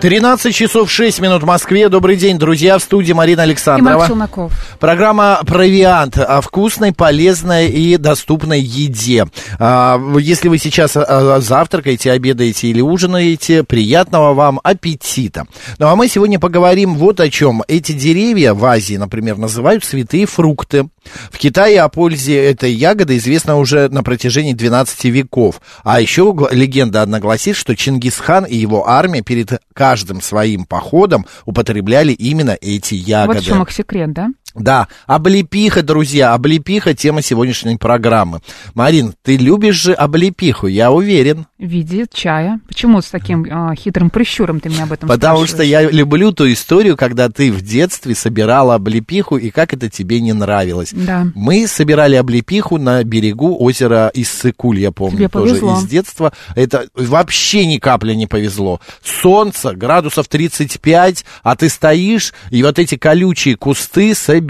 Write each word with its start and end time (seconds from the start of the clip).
13 0.00 0.54
часов 0.54 0.90
6 0.90 1.20
минут 1.20 1.42
в 1.42 1.46
Москве. 1.46 1.88
Добрый 1.88 2.16
день, 2.16 2.38
друзья. 2.38 2.78
В 2.78 2.82
студии 2.82 3.12
Марина 3.12 3.40
И 3.40 3.44
Александрова. 3.44 3.98
Марк 3.98 4.08
Челноков. 4.08 4.52
Программа 4.78 5.40
«Провиант» 5.46 6.18
о 6.18 6.42
вкусной, 6.42 6.92
полезной 6.92 7.70
и 7.70 7.96
доступной 7.96 8.60
еде. 8.60 9.26
А, 9.58 9.98
Если 10.18 10.48
вы 10.48 10.58
сейчас 10.58 10.96
а, 10.96 11.40
завтракаете, 11.40 12.12
обедаете 12.12 12.68
или 12.68 12.82
ужинаете, 12.82 13.64
приятного 13.64 14.34
вам 14.34 14.60
аппетита. 14.62 15.46
Ну 15.78 15.86
а 15.86 15.96
мы 15.96 16.08
сегодня 16.08 16.38
поговорим 16.38 16.96
вот 16.96 17.20
о 17.20 17.30
чем. 17.30 17.62
Эти 17.66 17.92
деревья 17.92 18.52
в 18.52 18.64
Азии, 18.66 18.96
например, 18.96 19.38
называют 19.38 19.84
святые 19.84 20.26
фрукты. 20.26 20.86
В 21.30 21.38
Китае 21.38 21.80
о 21.80 21.88
пользе 21.88 22.44
этой 22.44 22.72
ягоды 22.72 23.16
известно 23.16 23.56
уже 23.56 23.88
на 23.88 24.02
протяжении 24.02 24.52
12 24.52 25.04
веков. 25.04 25.60
А 25.82 26.00
еще 26.00 26.34
легенда 26.50 27.02
одна 27.02 27.20
гласит, 27.20 27.56
что 27.56 27.74
Чингисхан 27.74 28.44
и 28.44 28.56
его 28.56 28.88
армия 28.88 29.22
перед 29.22 29.60
каждым 29.72 29.93
своим 30.20 30.64
походом 30.64 31.26
употребляли 31.44 32.12
именно 32.12 32.56
эти 32.60 32.94
ягоды. 32.94 33.38
Вот 33.38 33.44
в 33.44 33.46
чем 33.46 33.62
их 33.62 33.70
секрет, 33.70 34.12
да? 34.12 34.30
Да, 34.54 34.86
облепиха, 35.06 35.82
друзья, 35.82 36.32
облепиха 36.32 36.94
тема 36.94 37.22
сегодняшней 37.22 37.76
программы. 37.76 38.40
Марин, 38.74 39.14
ты 39.22 39.36
любишь 39.36 39.74
же 39.82 39.92
облепиху, 39.94 40.68
я 40.68 40.92
уверен. 40.92 41.46
В 41.58 41.64
виде 41.66 42.06
чая. 42.12 42.60
Почему 42.68 43.02
с 43.02 43.06
таким 43.06 43.44
а, 43.50 43.74
хитрым 43.74 44.10
прищуром 44.10 44.60
ты 44.60 44.68
меня 44.68 44.84
об 44.84 44.92
этом 44.92 45.08
Потому 45.08 45.46
что 45.46 45.64
я 45.64 45.90
люблю 45.90 46.30
ту 46.30 46.50
историю, 46.52 46.96
когда 46.96 47.28
ты 47.28 47.50
в 47.50 47.62
детстве 47.62 48.14
собирала 48.14 48.76
облепиху, 48.76 49.36
и 49.36 49.50
как 49.50 49.72
это 49.74 49.90
тебе 49.90 50.20
не 50.20 50.32
нравилось. 50.32 50.90
Да. 50.92 51.26
Мы 51.34 51.66
собирали 51.66 52.14
облепиху 52.14 52.78
на 52.78 53.02
берегу 53.02 53.56
озера 53.60 54.12
Иссык-Куль, 54.14 54.78
я 54.78 54.92
помню, 54.92 55.16
Тебе 55.16 55.28
тоже 55.28 55.54
повезло. 55.54 55.78
из 55.78 55.84
детства. 55.86 56.32
Это 56.54 56.86
вообще 56.94 57.66
ни 57.66 57.78
капли 57.78 58.14
не 58.14 58.28
повезло. 58.28 58.80
Солнце, 59.02 59.72
градусов 59.72 60.28
35, 60.28 61.24
а 61.42 61.56
ты 61.56 61.68
стоишь, 61.68 62.32
и 62.50 62.62
вот 62.62 62.78
эти 62.78 62.96
колючие 62.96 63.56
кусты 63.56 64.14
собираешь. 64.14 64.43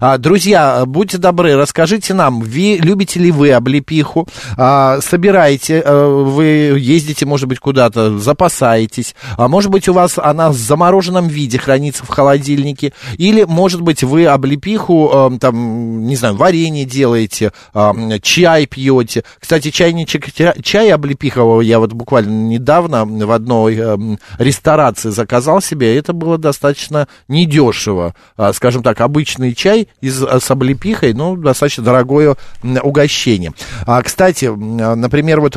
А, 0.00 0.18
друзья, 0.18 0.84
будьте 0.86 1.18
добры, 1.18 1.56
расскажите 1.56 2.14
нам, 2.14 2.40
вы, 2.40 2.78
любите 2.80 3.18
ли 3.20 3.30
вы 3.30 3.52
облепиху? 3.52 4.28
А, 4.56 5.00
собираете, 5.00 5.82
а, 5.84 6.06
вы 6.24 6.44
ездите, 6.78 7.26
может 7.26 7.48
быть, 7.48 7.58
куда-то, 7.58 8.18
запасаетесь, 8.18 9.14
а 9.36 9.48
может 9.48 9.70
быть, 9.70 9.88
у 9.88 9.92
вас 9.92 10.18
она 10.18 10.50
в 10.50 10.54
замороженном 10.54 11.28
виде 11.28 11.58
хранится 11.58 12.04
в 12.04 12.08
холодильнике, 12.08 12.92
или, 13.16 13.44
может 13.44 13.80
быть, 13.80 14.02
вы 14.02 14.26
облепиху, 14.26 15.10
э, 15.12 15.38
там, 15.38 16.06
не 16.06 16.16
знаю, 16.16 16.36
варенье 16.36 16.84
делаете, 16.84 17.52
э, 17.74 18.18
чай 18.22 18.66
пьете. 18.66 19.24
Кстати, 19.38 19.70
чайничек 19.70 20.32
ча- 20.32 20.54
чая 20.62 20.94
облепихового 20.94 21.60
я 21.60 21.78
вот 21.78 21.92
буквально 21.92 22.48
недавно 22.48 23.04
в 23.04 23.30
одной 23.30 23.76
э, 23.78 23.96
ресторации 24.38 25.10
заказал 25.10 25.60
себе, 25.60 25.96
это 25.96 26.12
было 26.12 26.38
достаточно 26.38 27.08
недешево. 27.28 28.14
Скажем 28.52 28.65
так, 28.82 29.00
обычный 29.00 29.54
чай 29.54 29.88
из, 30.00 30.22
э, 30.22 30.40
с 30.40 30.50
облепихой, 30.50 31.12
ну, 31.14 31.36
достаточно 31.36 31.84
дорогое 31.84 32.36
угощение. 32.82 33.52
А, 33.86 34.02
кстати, 34.02 34.46
э, 34.46 34.94
например, 34.94 35.40
вот 35.40 35.56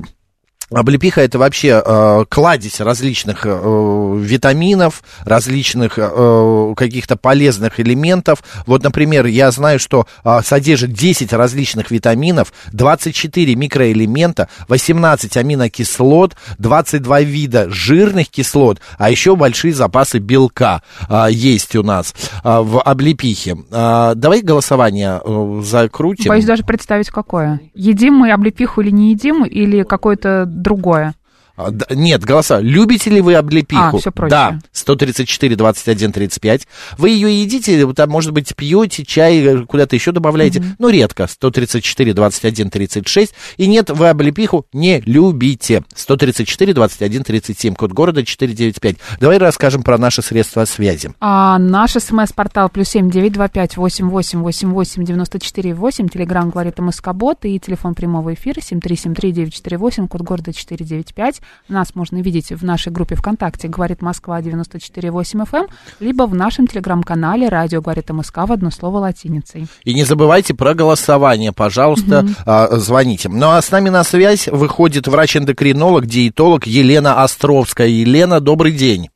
Облепиха 0.71 1.21
это 1.21 1.39
вообще 1.39 1.81
э, 1.83 2.25
кладезь 2.29 2.79
различных 2.79 3.41
э, 3.45 4.19
витаминов, 4.19 5.03
различных 5.25 5.93
э, 5.97 6.73
каких-то 6.77 7.17
полезных 7.17 7.80
элементов. 7.80 8.43
Вот, 8.67 8.83
например, 8.83 9.25
я 9.25 9.49
знаю, 9.49 9.79
что 9.79 10.05
э, 10.23 10.39
содержит 10.43 10.93
10 10.93 11.33
различных 11.33 11.89
витаминов, 11.89 12.53
24 12.71 13.55
микроэлемента, 13.55 14.47
18 14.67 15.37
аминокислот, 15.37 16.35
22 16.59 17.21
вида 17.21 17.69
жирных 17.69 18.29
кислот, 18.29 18.79
а 18.99 19.09
еще 19.09 19.35
большие 19.35 19.73
запасы 19.73 20.19
белка 20.19 20.83
э, 21.09 21.27
есть 21.31 21.75
у 21.75 21.81
нас 21.81 22.13
э, 22.43 22.59
в 22.61 22.79
облепихе. 22.79 23.58
Э, 23.71 24.13
давай 24.15 24.41
голосование 24.41 25.19
э, 25.23 25.61
закрутим. 25.63 26.29
Боюсь 26.29 26.45
даже 26.45 26.63
представить, 26.63 27.09
какое. 27.09 27.59
Едим 27.73 28.13
мы 28.13 28.31
облепиху 28.31 28.81
или 28.81 28.91
не 28.91 29.11
едим, 29.11 29.45
или 29.45 29.81
какое-то 29.81 30.45
другое. 30.59 31.14
А, 31.59 31.71
Нет, 31.93 32.23
голоса. 32.23 32.61
Любите 32.61 33.09
ли 33.09 33.20
вы 33.20 33.36
облепиху? 33.36 33.97
А, 33.97 33.99
всё 33.99 34.11
проще. 34.11 34.30
Да, 34.30 34.59
134, 34.71 35.58
21, 35.58 36.14
35. 36.14 36.67
Вы 36.97 37.09
ее 37.09 37.42
едите, 37.42 37.86
там, 37.93 38.09
может 38.09 38.31
быть, 38.31 38.55
пьете 38.55 39.03
чай, 39.03 39.39
э, 39.39 39.65
куда-то 39.65 39.93
еще 39.93 40.14
добавляете, 40.14 40.64
но 40.80 40.89
редко. 40.89 41.27
134, 41.27 42.14
21, 42.14 42.70
36. 42.70 43.33
И 43.58 43.67
нет, 43.67 43.89
вы 43.89 44.08
облепиху 44.08 44.67
не 44.71 45.02
любите. 45.05 45.83
134, 45.93 46.73
21, 46.73 47.23
37, 47.23 47.76
код 47.76 47.91
города 47.91 48.23
495. 48.23 48.95
Давай 49.20 49.37
расскажем 49.37 49.83
про 49.83 49.97
наши 49.97 50.21
средства 50.21 50.64
связи. 50.64 51.11
А 51.20 51.59
наш 51.59 51.91
смс-портал 51.91 52.70
плюс 52.70 52.87
семь 52.87 53.11
девять 53.11 53.33
два 53.33 53.49
пять 53.49 53.76
восемь 53.76 54.08
восемь 54.08 54.39
восемь 54.39 54.71
восемь 54.71 55.03
девяносто 55.03 55.39
четыре 55.39 55.73
восемь. 55.73 56.08
Телеграмм 56.08 56.52
говорит 56.52 56.80
МСК-бот 56.80 57.43
и 57.43 57.59
телефон 57.59 57.95
прямого 57.95 58.33
эфира 58.33 58.61
семь 58.61 58.80
три 58.80 58.95
семь 58.95 59.14
три 59.14 59.33
девять 59.33 59.53
четыре 59.53 59.77
восемь, 59.77 60.08
код 60.08 60.21
города 60.21 60.53
четыре 60.53 60.86
девять 60.86 61.14
пять. 61.14 61.41
Нас 61.67 61.95
можно 61.95 62.21
видеть 62.21 62.52
в 62.52 62.64
нашей 62.64 62.92
группе 62.92 63.15
ВКонтакте 63.15 63.67
«Говорит 63.67 64.02
Москва» 64.02 64.42
94,8 64.42 65.45
FM, 65.49 65.70
либо 65.99 66.23
в 66.23 66.36
нашем 66.36 66.67
телеграм-канале 66.67 67.48
«Радио 67.49 67.82
говорит 67.82 68.10
МСК» 68.10 68.37
в 68.37 68.52
одно 68.52 68.71
слово 68.71 68.99
латиницей. 68.99 69.67
И 69.83 69.93
не 69.93 70.04
забывайте 70.04 70.54
про 70.54 70.73
голосование, 70.73 71.52
пожалуйста, 71.52 72.26
а, 72.45 72.77
звоните. 72.77 73.30
Ну 73.30 73.49
а 73.49 73.61
с 73.61 73.71
нами 73.71 73.89
на 73.89 74.04
связь 74.04 74.48
выходит 74.48 75.08
врач-эндокринолог, 75.08 76.05
диетолог 76.05 76.65
Елена 76.65 77.23
Островская. 77.23 77.88
Елена, 77.88 78.39
добрый 78.39 78.71
день. 78.71 79.09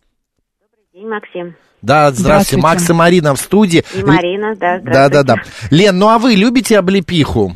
день, 0.93 1.07
Максим. 1.07 1.55
Да, 1.81 2.11
здравствуйте. 2.11 2.21
Здравствуйте. 2.21 2.61
Макс 2.61 2.89
и 2.89 2.93
Марина 2.93 3.35
в 3.35 3.39
студии. 3.39 3.83
И 3.93 4.03
Марина, 4.03 4.55
да, 4.55 4.79
Да, 4.79 5.09
да, 5.09 5.23
да. 5.23 5.35
Лен, 5.69 5.97
ну 5.97 6.07
а 6.07 6.17
вы 6.17 6.35
любите 6.35 6.79
облепиху? 6.79 7.55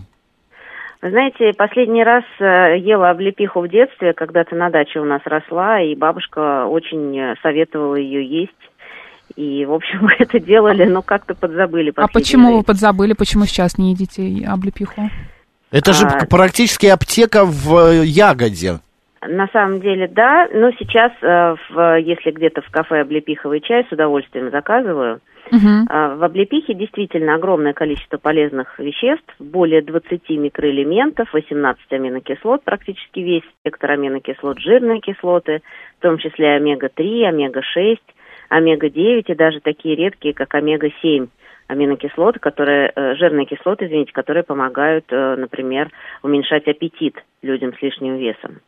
Вы 1.01 1.11
знаете, 1.11 1.51
последний 1.55 2.03
раз 2.03 2.23
э, 2.39 2.77
ела 2.79 3.11
облепиху 3.11 3.61
в 3.61 3.69
детстве, 3.69 4.13
когда-то 4.13 4.55
на 4.55 4.69
даче 4.71 4.99
у 4.99 5.05
нас 5.05 5.21
росла, 5.25 5.79
и 5.79 5.93
бабушка 5.95 6.65
очень 6.65 7.17
э, 7.17 7.35
советовала 7.43 7.95
ее 7.95 8.25
есть. 8.25 8.51
И, 9.35 9.63
в 9.65 9.73
общем, 9.73 9.99
мы 10.01 10.13
это 10.17 10.39
делали, 10.39 10.85
но 10.85 11.03
как-то 11.03 11.35
подзабыли. 11.35 11.93
А 11.95 12.07
почему 12.07 12.57
вы 12.57 12.63
подзабыли, 12.63 13.13
почему 13.13 13.45
сейчас 13.45 13.77
не 13.77 13.91
едите 13.91 14.43
облепиху? 14.47 15.09
Это 15.71 15.93
же 15.93 16.07
А. 16.07 16.25
практически 16.25 16.87
аптека 16.87 17.45
в 17.45 17.91
э, 17.91 18.03
ягоде. 18.05 18.79
На 19.21 19.47
самом 19.49 19.81
деле, 19.81 20.07
да, 20.07 20.47
но 20.53 20.71
сейчас, 20.79 21.11
в- 21.21 21.99
если 21.99 22.31
где-то 22.31 22.61
в 22.61 22.69
кафе 22.69 23.01
облепиховый 23.01 23.61
чай, 23.61 23.85
с 23.89 23.91
удовольствием 23.91 24.51
заказываю. 24.51 25.19
А, 25.89 26.15
В 26.15 26.23
облепихе 26.23 26.73
действительно 26.73 27.35
огромное 27.35 27.73
количество 27.73 28.17
полезных 28.17 28.77
веществ, 28.79 29.33
более 29.39 29.81
20 29.81 30.29
микроэлементов, 30.29 31.31
18 31.33 31.91
аминокислот, 31.91 32.63
практически 32.63 33.19
весь 33.19 33.43
спектр 33.59 33.91
аминокислот, 33.91 34.59
жирные 34.59 34.99
кислоты, 34.99 35.61
в 35.99 36.01
том 36.01 36.17
числе 36.17 36.55
омега-3, 36.55 37.25
омега-6, 37.25 37.99
омега-9 38.49 39.23
и 39.27 39.35
даже 39.35 39.59
такие 39.61 39.95
редкие, 39.95 40.33
как 40.33 40.53
омега-7 40.53 41.27
аминокислоты, 41.67 42.39
которые, 42.39 42.91
э, 42.95 43.15
жирные 43.15 43.45
кислоты, 43.45 43.85
извините, 43.85 44.13
которые 44.13 44.43
помогают, 44.43 45.05
э, 45.09 45.35
например, 45.35 45.89
уменьшать 46.23 46.67
аппетит 46.67 47.15
людям 47.41 47.73
с 47.73 47.81
лишним 47.81 48.17
весом. 48.17 48.59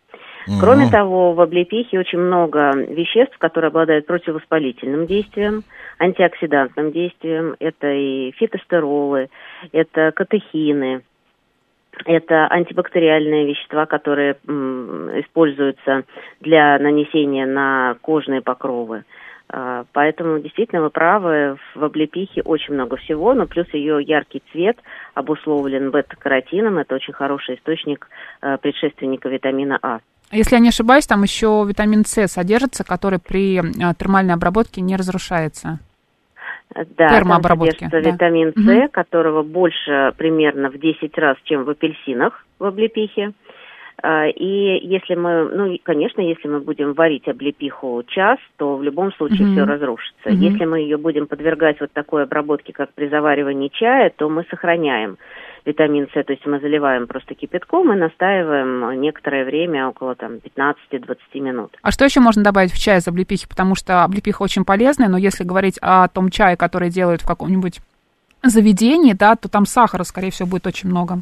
Кроме 0.46 0.84
Мгм. 0.84 0.92
того, 0.92 1.34
в 1.34 1.42
облепихе 1.42 2.00
очень 2.00 2.20
много 2.20 2.72
веществ, 2.76 3.38
которые 3.38 3.70
обладают 3.70 4.06
противовоспалительным 4.06 5.06
действием, 5.06 5.64
антиоксидантным 6.00 6.92
действием. 6.92 7.56
Это 7.60 7.92
и 7.92 8.32
фитостеролы, 8.32 9.30
это 9.72 10.12
катехины, 10.12 11.02
это 12.06 12.48
антибактериальные 12.48 13.48
вещества, 13.48 13.86
которые 13.86 14.38
м, 14.48 15.10
используются 15.20 16.04
для 16.40 16.78
нанесения 16.80 17.46
на 17.46 17.98
кожные 18.02 18.42
покровы. 18.42 19.04
А, 19.52 19.86
Поэтому 19.94 20.40
действительно 20.40 20.82
вы 20.82 20.90
правы, 20.90 21.58
в 21.76 21.84
облепихе 21.84 22.42
очень 22.44 22.76
много 22.76 22.98
всего, 22.98 23.34
но 23.34 23.48
плюс 23.48 23.68
ее 23.74 24.02
яркий 24.02 24.44
цвет 24.52 24.78
обусловлен 25.16 25.90
бета-каротином. 25.92 26.78
Это 26.78 26.96
очень 26.96 27.14
хороший 27.14 27.56
источник 27.56 28.08
э, 28.42 28.58
предшественника 28.58 29.28
витамина 29.28 29.80
А. 29.82 30.00
Если 30.32 30.56
я 30.56 30.62
не 30.62 30.70
ошибаюсь, 30.70 31.08
там 31.08 31.24
еще 31.24 31.66
витамин 31.68 32.06
С 32.06 32.28
содержится, 32.28 32.84
который 32.84 33.20
при 33.20 33.58
э, 33.60 33.94
термальной 33.98 34.36
обработке 34.36 34.82
не 34.82 34.96
разрушается. 34.96 35.80
Да, 36.76 37.08
там 37.08 37.18
Термообработки, 37.18 37.86
содержится 37.86 38.02
да. 38.02 38.12
витамин 38.12 38.54
С, 38.54 38.58
Мгм. 38.58 38.90
которого 38.90 39.42
больше 39.42 40.14
примерно 40.18 40.70
в 40.70 40.78
10 40.78 41.18
раз, 41.18 41.38
чем 41.46 41.64
в 41.64 41.70
апельсинах 41.70 42.46
в 42.60 42.66
облепихе. 42.66 43.34
А, 44.02 44.28
И 44.28 44.88
если 44.88 45.16
мы, 45.16 45.50
ну, 45.50 45.78
конечно, 45.84 46.22
если 46.22 46.48
мы 46.48 46.60
будем 46.60 46.94
варить 46.94 47.28
облепиху 47.28 48.04
час, 48.08 48.38
то 48.58 48.78
в 48.78 48.84
любом 48.84 49.12
случае 49.14 49.48
Мгм. 49.48 49.52
все 49.54 49.66
разрушится. 49.66 50.30
Мгм. 50.30 50.42
Если 50.42 50.66
мы 50.66 50.80
ее 50.80 50.98
будем 50.98 51.26
подвергать 51.26 51.80
вот 51.82 51.92
такой 51.92 52.24
обработке, 52.24 52.72
как 52.72 52.94
при 52.94 53.10
заваривании 53.10 53.70
чая, 53.70 54.12
то 54.16 54.30
мы 54.30 54.46
сохраняем 54.50 55.18
витамин 55.66 56.08
С, 56.14 56.24
то 56.24 56.34
есть 56.34 56.46
мы 56.46 56.60
заливаем 56.60 57.08
просто 57.08 57.36
кипятком 57.36 57.92
и 57.94 57.96
настаиваем 57.96 59.00
некоторое 59.02 59.46
время, 59.46 59.88
около 59.88 60.16
там 60.16 60.34
15-20 60.36 61.18
минут. 61.36 61.78
А 61.82 61.92
что 61.92 62.06
еще 62.06 62.20
можно 62.20 62.44
добавить 62.44 62.72
в 62.72 62.82
чай 62.82 63.00
из 63.00 63.08
облепихи? 63.08 63.48
Потому 63.48 63.76
что 63.76 64.04
облепиха 64.04 64.44
очень 64.44 64.66
полезная, 64.66 65.10
но 65.10 65.18
если 65.18 65.44
говорить 65.44 65.78
о 65.82 66.08
том 66.08 66.30
чае, 66.30 66.58
который 66.58 66.90
делают 66.90 67.22
в 67.22 67.28
каком-нибудь 67.28 67.80
заведении, 68.44 69.14
да, 69.14 69.36
то 69.36 69.50
там 69.50 69.66
сахара, 69.66 70.04
скорее 70.04 70.32
всего, 70.32 70.48
будет 70.48 70.68
очень 70.68 70.90
много. 70.90 71.22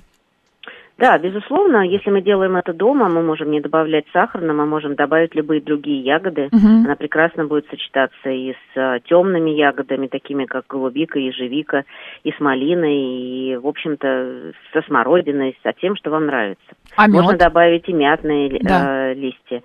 Да, 0.97 1.17
безусловно, 1.19 1.85
если 1.87 2.09
мы 2.09 2.21
делаем 2.21 2.55
это 2.55 2.73
дома, 2.73 3.07
мы 3.07 3.21
можем 3.21 3.51
не 3.51 3.61
добавлять 3.61 4.05
сахар, 4.11 4.41
но 4.41 4.53
мы 4.53 4.65
можем 4.65 4.95
добавить 4.95 5.35
любые 5.35 5.61
другие 5.61 6.01
ягоды. 6.01 6.49
Мгм. 6.51 6.85
Она 6.85 6.95
прекрасно 6.95 7.45
будет 7.45 7.67
сочетаться 7.69 8.29
и 8.29 8.55
с 8.73 8.99
темными 9.07 9.51
ягодами, 9.51 10.07
такими 10.07 10.45
как 10.45 10.65
голубика, 10.67 11.19
ежевика, 11.19 11.83
и 12.23 12.31
с 12.31 12.39
малиной, 12.39 12.95
и, 12.95 13.55
в 13.57 13.67
общем-то, 13.67 14.53
со 14.73 14.81
смородиной, 14.81 15.57
со 15.61 15.71
тем, 15.73 15.95
что 15.95 16.09
вам 16.09 16.25
нравится. 16.25 16.65
А 16.95 17.07
Можно 17.07 17.31
мед? 17.33 17.39
добавить 17.39 17.87
и 17.87 17.93
мятные 17.93 18.59
Да. 18.61 19.11
э, 19.11 19.13
листья. 19.13 19.61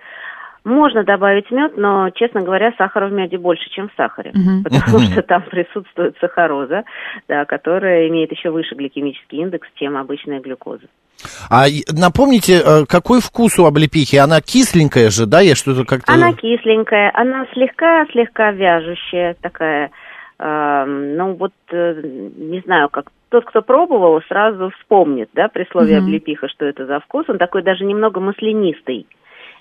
Можно 0.65 1.03
добавить 1.03 1.51
мед, 1.51 1.77
но, 1.77 2.11
честно 2.11 2.41
говоря, 2.41 2.73
сахара 2.79 3.09
в 3.09 3.13
меде 3.13 3.37
больше, 3.37 3.69
чем 3.71 3.89
в 3.89 3.93
сахаре, 3.97 4.31
Мгм. 4.33 4.63
потому 4.63 5.01
что 5.01 5.23
там 5.23 5.43
присутствует 5.43 6.17
сахароза, 6.21 6.85
да, 7.29 7.45
которая 7.45 8.09
имеет 8.09 8.31
еще 8.31 8.51
выше 8.51 8.75
гликемический 8.77 9.39
индекс, 9.39 9.69
чем 9.75 9.97
обычная 9.97 10.41
глюкоза. 10.41 10.87
А 11.51 11.67
напомните, 11.93 12.61
э, 12.65 12.85
какой 12.89 13.21
вкус 13.21 13.59
у 13.59 13.65
облепихи? 13.65 14.17
Она 14.17 14.41
кисленькая 14.41 15.11
же, 15.11 15.27
да? 15.27 15.41
Я 15.41 15.55
что-то 15.55 15.85
как-то... 15.85 16.13
Она 16.13 16.33
кисленькая, 16.33 17.11
она 17.15 17.47
слегка-слегка 17.53 18.53
вяжущая 18.53 19.37
такая. 19.41 19.91
ну 20.45 21.35
вот, 21.35 21.53
э, 21.71 22.03
не 22.37 22.61
знаю, 22.65 22.89
как 22.89 23.11
тот, 23.29 23.45
кто 23.45 23.63
пробовал, 23.63 24.21
сразу 24.29 24.71
вспомнит, 24.79 25.31
да, 25.33 25.49
при 25.49 25.65
слове 25.71 25.97
Мгм. 25.99 26.07
облепиха, 26.07 26.49
что 26.49 26.67
это 26.67 26.85
за 26.87 26.99
вкус. 27.01 27.25
Он 27.29 27.39
такой 27.39 27.63
даже 27.63 27.85
немного 27.85 28.21
маслянистый. 28.21 29.07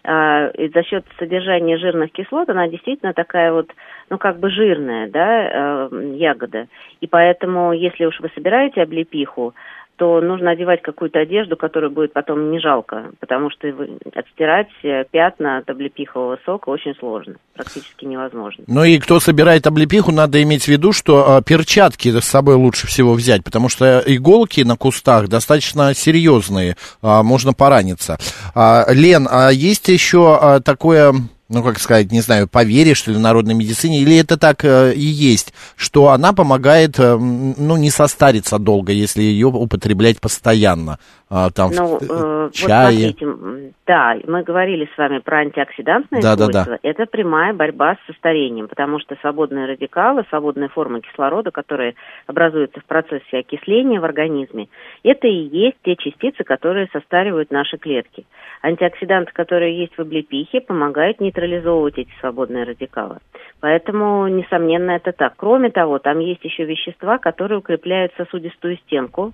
А, 0.03 0.51
за 0.57 0.83
счет 0.83 1.05
содержания 1.19 1.77
жирных 1.77 2.11
кислот 2.11 2.49
она 2.49 2.67
действительно 2.67 3.13
такая 3.13 3.53
вот, 3.53 3.69
ну 4.09 4.17
как 4.17 4.39
бы 4.39 4.49
жирная, 4.49 5.07
да, 5.07 5.89
э, 5.91 6.13
ягода. 6.15 6.67
И 7.01 7.07
поэтому, 7.07 7.71
если 7.71 8.05
уж 8.05 8.19
вы 8.19 8.31
собираете 8.33 8.81
облепиху, 8.81 9.53
то 10.01 10.19
нужно 10.19 10.49
одевать 10.49 10.81
какую-то 10.81 11.19
одежду, 11.19 11.55
которую 11.55 11.91
будет 11.91 12.11
потом 12.11 12.49
не 12.49 12.59
жалко, 12.59 13.11
потому 13.19 13.51
что 13.51 13.67
отстирать 14.15 14.69
э, 14.81 15.03
пятна 15.11 15.59
от 15.59 15.69
облепихового 15.69 16.39
сока 16.43 16.69
очень 16.69 16.95
сложно, 16.95 17.35
практически 17.53 18.05
невозможно. 18.05 18.63
Ну 18.65 18.83
и 18.83 18.97
кто 18.97 19.19
собирает 19.19 19.67
облепиху, 19.67 20.11
надо 20.11 20.41
иметь 20.41 20.63
в 20.63 20.69
виду, 20.69 20.91
что 20.91 21.37
э, 21.37 21.43
перчатки 21.43 22.09
с 22.19 22.23
собой 22.23 22.55
лучше 22.55 22.87
всего 22.87 23.13
взять, 23.13 23.43
потому 23.43 23.69
что 23.69 24.01
иголки 24.03 24.61
на 24.61 24.75
кустах 24.75 25.27
достаточно 25.27 25.93
серьезные, 25.93 26.77
а, 27.03 27.21
можно 27.21 27.53
пораниться. 27.53 28.17
А, 28.55 28.85
Лен, 28.91 29.27
а 29.29 29.51
есть 29.51 29.87
еще 29.87 30.35
а, 30.41 30.61
такое, 30.61 31.13
ну 31.51 31.63
как 31.63 31.79
сказать, 31.79 32.11
не 32.11 32.21
знаю, 32.21 32.47
поверье, 32.47 32.95
что 32.95 33.11
ли, 33.11 33.17
народной 33.17 33.53
медицине, 33.53 33.99
или 33.99 34.15
это 34.17 34.37
так 34.37 34.63
э, 34.63 34.93
и 34.93 35.01
есть, 35.01 35.53
что 35.75 36.09
она 36.09 36.31
помогает, 36.31 36.97
э, 36.97 37.17
ну, 37.17 37.75
не 37.75 37.91
состариться 37.91 38.57
долго, 38.57 38.93
если 38.93 39.21
ее 39.21 39.47
употреблять 39.47 40.21
постоянно, 40.21 40.97
а, 41.33 41.49
там, 41.49 41.71
Ну, 41.71 41.97
в 41.97 42.01
э, 42.01 42.05
э, 42.09 42.43
вот 42.43 42.53
чае. 42.53 43.13
смотрите, 43.13 43.73
да, 43.87 44.17
мы 44.27 44.43
говорили 44.43 44.89
с 44.93 44.97
вами 44.97 45.19
про 45.19 45.37
антиоксидантные 45.37 46.21
Да, 46.21 46.35
да, 46.35 46.47
да. 46.47 46.63
свойства. 46.65 46.79
Это 46.83 47.05
прямая 47.05 47.53
борьба 47.53 47.95
с 47.95 48.15
старением, 48.17 48.67
потому 48.67 48.99
что 48.99 49.15
свободные 49.21 49.65
радикалы, 49.65 50.25
свободные 50.27 50.67
формы 50.67 50.99
кислорода, 50.99 51.51
которые 51.51 51.95
образуются 52.27 52.81
в 52.81 52.85
процессе 52.85 53.37
окисления 53.37 54.01
в 54.01 54.03
организме, 54.03 54.67
это 55.03 55.27
и 55.27 55.47
есть 55.47 55.77
те 55.85 55.95
частицы, 55.95 56.43
которые 56.43 56.89
состаривают 56.91 57.49
наши 57.49 57.77
клетки. 57.77 58.25
Антиоксиданты, 58.61 59.31
которые 59.31 59.79
есть 59.79 59.95
в 59.97 60.01
облепихе, 60.01 60.59
помогают 60.59 61.21
нейтрализовывать 61.21 61.97
эти 61.97 62.11
свободные 62.19 62.65
радикалы. 62.65 63.19
Поэтому, 63.61 64.27
несомненно, 64.27 64.91
это 64.91 65.13
так. 65.13 65.35
Кроме 65.37 65.69
того, 65.69 65.99
там 65.99 66.19
есть 66.19 66.43
еще 66.43 66.65
вещества, 66.65 67.19
которые 67.19 67.59
укрепляют 67.59 68.11
сосудистую 68.17 68.77
стенку, 68.79 69.31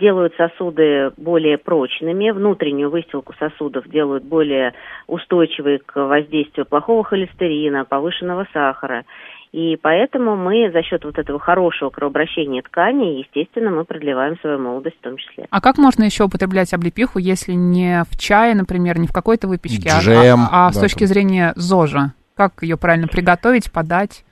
делают 0.00 0.34
сосуды 0.36 1.12
более 1.16 1.58
прочными, 1.58 2.30
внутреннюю 2.30 2.90
выстилку 2.90 3.34
сосудов 3.38 3.88
делают 3.88 4.24
более 4.24 4.74
устойчивой 5.06 5.78
к 5.78 5.94
воздействию 5.94 6.66
плохого 6.66 7.04
холестерина, 7.04 7.84
повышенного 7.84 8.46
сахара. 8.52 9.04
И 9.52 9.76
поэтому 9.82 10.36
мы 10.36 10.70
за 10.72 10.82
счет 10.82 11.04
вот 11.04 11.18
этого 11.18 11.40
хорошего 11.40 11.90
кровообращения 11.90 12.62
тканей, 12.62 13.20
естественно, 13.20 13.70
мы 13.70 13.84
продлеваем 13.84 14.38
свою 14.40 14.58
молодость 14.60 14.96
в 14.98 15.02
том 15.02 15.16
числе. 15.16 15.46
А 15.50 15.60
как 15.60 15.76
можно 15.76 16.04
еще 16.04 16.24
употреблять 16.24 16.72
облепиху, 16.72 17.18
если 17.18 17.52
не 17.52 18.04
в 18.08 18.16
чае, 18.16 18.54
например, 18.54 18.98
не 18.98 19.08
в 19.08 19.12
какой-то 19.12 19.48
выпечке, 19.48 19.90
а- 19.92 20.00
Джем, 20.00 20.40
а, 20.50 20.68
а 20.68 20.72
с 20.72 20.76
да, 20.76 20.82
точки 20.82 21.00
там. 21.00 21.08
зрения 21.08 21.52
ЗОЖа? 21.56 22.14
Как 22.36 22.62
ее 22.62 22.76
правильно 22.76 23.08
приготовить, 23.08 23.72
подать? 23.72 24.24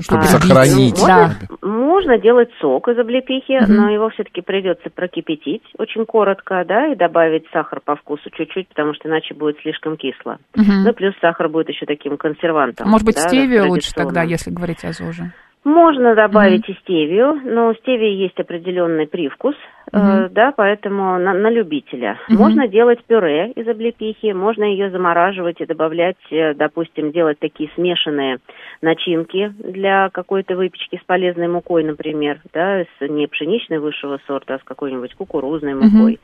Чтобы 0.00 0.22
употребить? 0.22 0.96
сохранить. 0.96 1.04
Да. 1.06 1.30
Можно 1.66 2.18
делать 2.18 2.48
сок 2.60 2.88
из 2.88 2.98
облепихи, 2.98 3.62
Мгм. 3.62 3.76
но 3.76 3.90
его 3.90 4.08
все-таки 4.10 4.40
придется 4.40 4.88
прокипятить 4.90 5.62
очень 5.78 6.06
коротко, 6.06 6.64
да, 6.66 6.86
и 6.88 6.96
добавить 6.96 7.44
сахар 7.52 7.80
по 7.84 7.96
вкусу 7.96 8.30
чуть-чуть, 8.30 8.68
потому 8.68 8.94
что 8.94 9.08
иначе 9.08 9.34
будет 9.34 9.58
слишком 9.60 9.96
кисло. 9.96 10.38
Мгм. 10.56 10.84
Ну, 10.84 10.90
и 10.90 10.94
плюс 10.94 11.14
сахар 11.20 11.48
будет 11.48 11.68
еще 11.68 11.84
таким 11.86 12.16
консервантом. 12.16 12.88
Может 12.88 13.06
быть, 13.06 13.16
да, 13.16 13.28
стевию 13.28 13.68
лучше 13.68 13.92
тогда, 13.94 14.22
если 14.22 14.50
говорить 14.50 14.84
о 14.84 14.92
ЗОЖе? 14.92 15.32
Можно 15.64 16.16
добавить 16.16 16.68
и 16.68 16.74
стевию, 16.82 17.40
но 17.44 17.68
у 17.68 17.74
стевии 17.74 18.14
есть 18.16 18.38
определенный 18.40 19.06
привкус, 19.06 19.54
Мгм. 19.92 20.32
да, 20.32 20.52
поэтому 20.56 21.18
на, 21.18 21.34
на 21.34 21.50
любителя. 21.50 22.18
Мгм. 22.28 22.38
Можно 22.38 22.66
делать 22.66 23.04
пюре 23.04 23.52
из 23.52 23.68
облепихи, 23.68 24.32
можно 24.32 24.64
ее 24.64 24.90
замораживать 24.90 25.60
и 25.60 25.66
добавлять, 25.66 26.16
э, 26.30 26.54
допустим, 26.54 27.12
делать 27.12 27.38
такие 27.38 27.70
смешанные 27.74 28.38
начинки 28.80 29.52
для 29.58 30.08
какой-то 30.08 30.56
выпечки 30.56 30.98
с 31.02 31.04
полезной 31.04 31.48
мукой, 31.48 31.84
например, 31.84 32.40
да, 32.54 32.84
с 32.84 33.06
не 33.06 33.26
пшеничной 33.26 33.78
высшего 33.78 34.18
сорта, 34.26 34.54
а 34.54 34.58
с 34.58 34.64
какой-нибудь 34.64 35.14
кукурузной 35.14 35.74
мукой. 35.74 36.20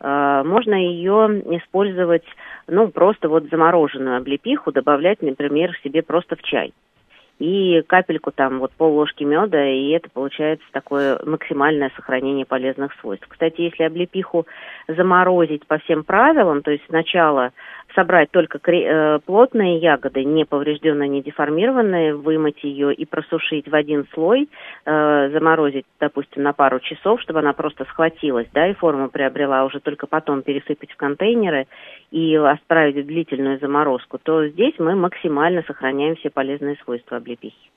Э, 0.00 0.42
Можно 0.44 0.74
ее 0.74 1.42
использовать, 1.58 2.24
ну, 2.68 2.86
просто 2.88 3.28
вот 3.28 3.44
замороженную 3.50 4.18
облепиху, 4.18 4.70
добавлять, 4.70 5.22
например, 5.22 5.76
себе 5.82 6.02
просто 6.02 6.36
в 6.36 6.42
чай 6.42 6.72
и 7.38 7.82
капельку 7.82 8.32
там 8.32 8.58
вот 8.58 8.72
пол 8.72 8.94
ложки 8.94 9.24
меда, 9.24 9.64
и 9.64 9.90
это 9.90 10.08
получается 10.10 10.66
такое 10.72 11.18
максимальное 11.24 11.90
сохранение 11.94 12.44
полезных 12.44 12.92
свойств. 13.00 13.26
Кстати, 13.28 13.60
если 13.60 13.84
облепиху 13.84 14.46
заморозить 14.88 15.66
по 15.66 15.78
всем 15.78 16.04
правилам, 16.04 16.62
то 16.62 16.70
есть 16.70 16.84
сначала 16.88 17.52
собрать 17.94 18.30
только 18.30 18.60
э, 18.70 19.18
плотные 19.24 19.78
ягоды, 19.78 20.24
не 20.24 20.44
поврежденные, 20.44 21.08
не 21.08 21.22
деформированные, 21.22 22.14
вымыть 22.14 22.62
ее 22.62 22.92
и 22.92 23.04
просушить 23.04 23.68
в 23.68 23.74
один 23.74 24.06
слой, 24.12 24.48
э, 24.84 25.30
заморозить, 25.32 25.86
допустим, 25.98 26.42
на 26.42 26.52
пару 26.52 26.80
часов, 26.80 27.20
чтобы 27.22 27.40
она 27.40 27.52
просто 27.52 27.84
схватилась, 27.84 28.46
да, 28.52 28.68
и 28.68 28.74
форму 28.74 29.08
приобрела, 29.08 29.62
а 29.62 29.64
уже 29.64 29.80
только 29.80 30.06
потом 30.06 30.42
пересыпать 30.42 30.92
в 30.92 30.96
контейнеры 30.96 31.66
и 32.10 32.36
отправить 32.36 32.96
в 32.96 33.06
длительную 33.06 33.58
заморозку, 33.58 34.18
то 34.22 34.46
здесь 34.46 34.74
мы 34.78 34.94
максимально 34.94 35.62
сохраняем 35.66 36.16
все 36.16 36.30
полезные 36.30 36.76
свойства 36.84 37.16
облепихи. 37.28 37.70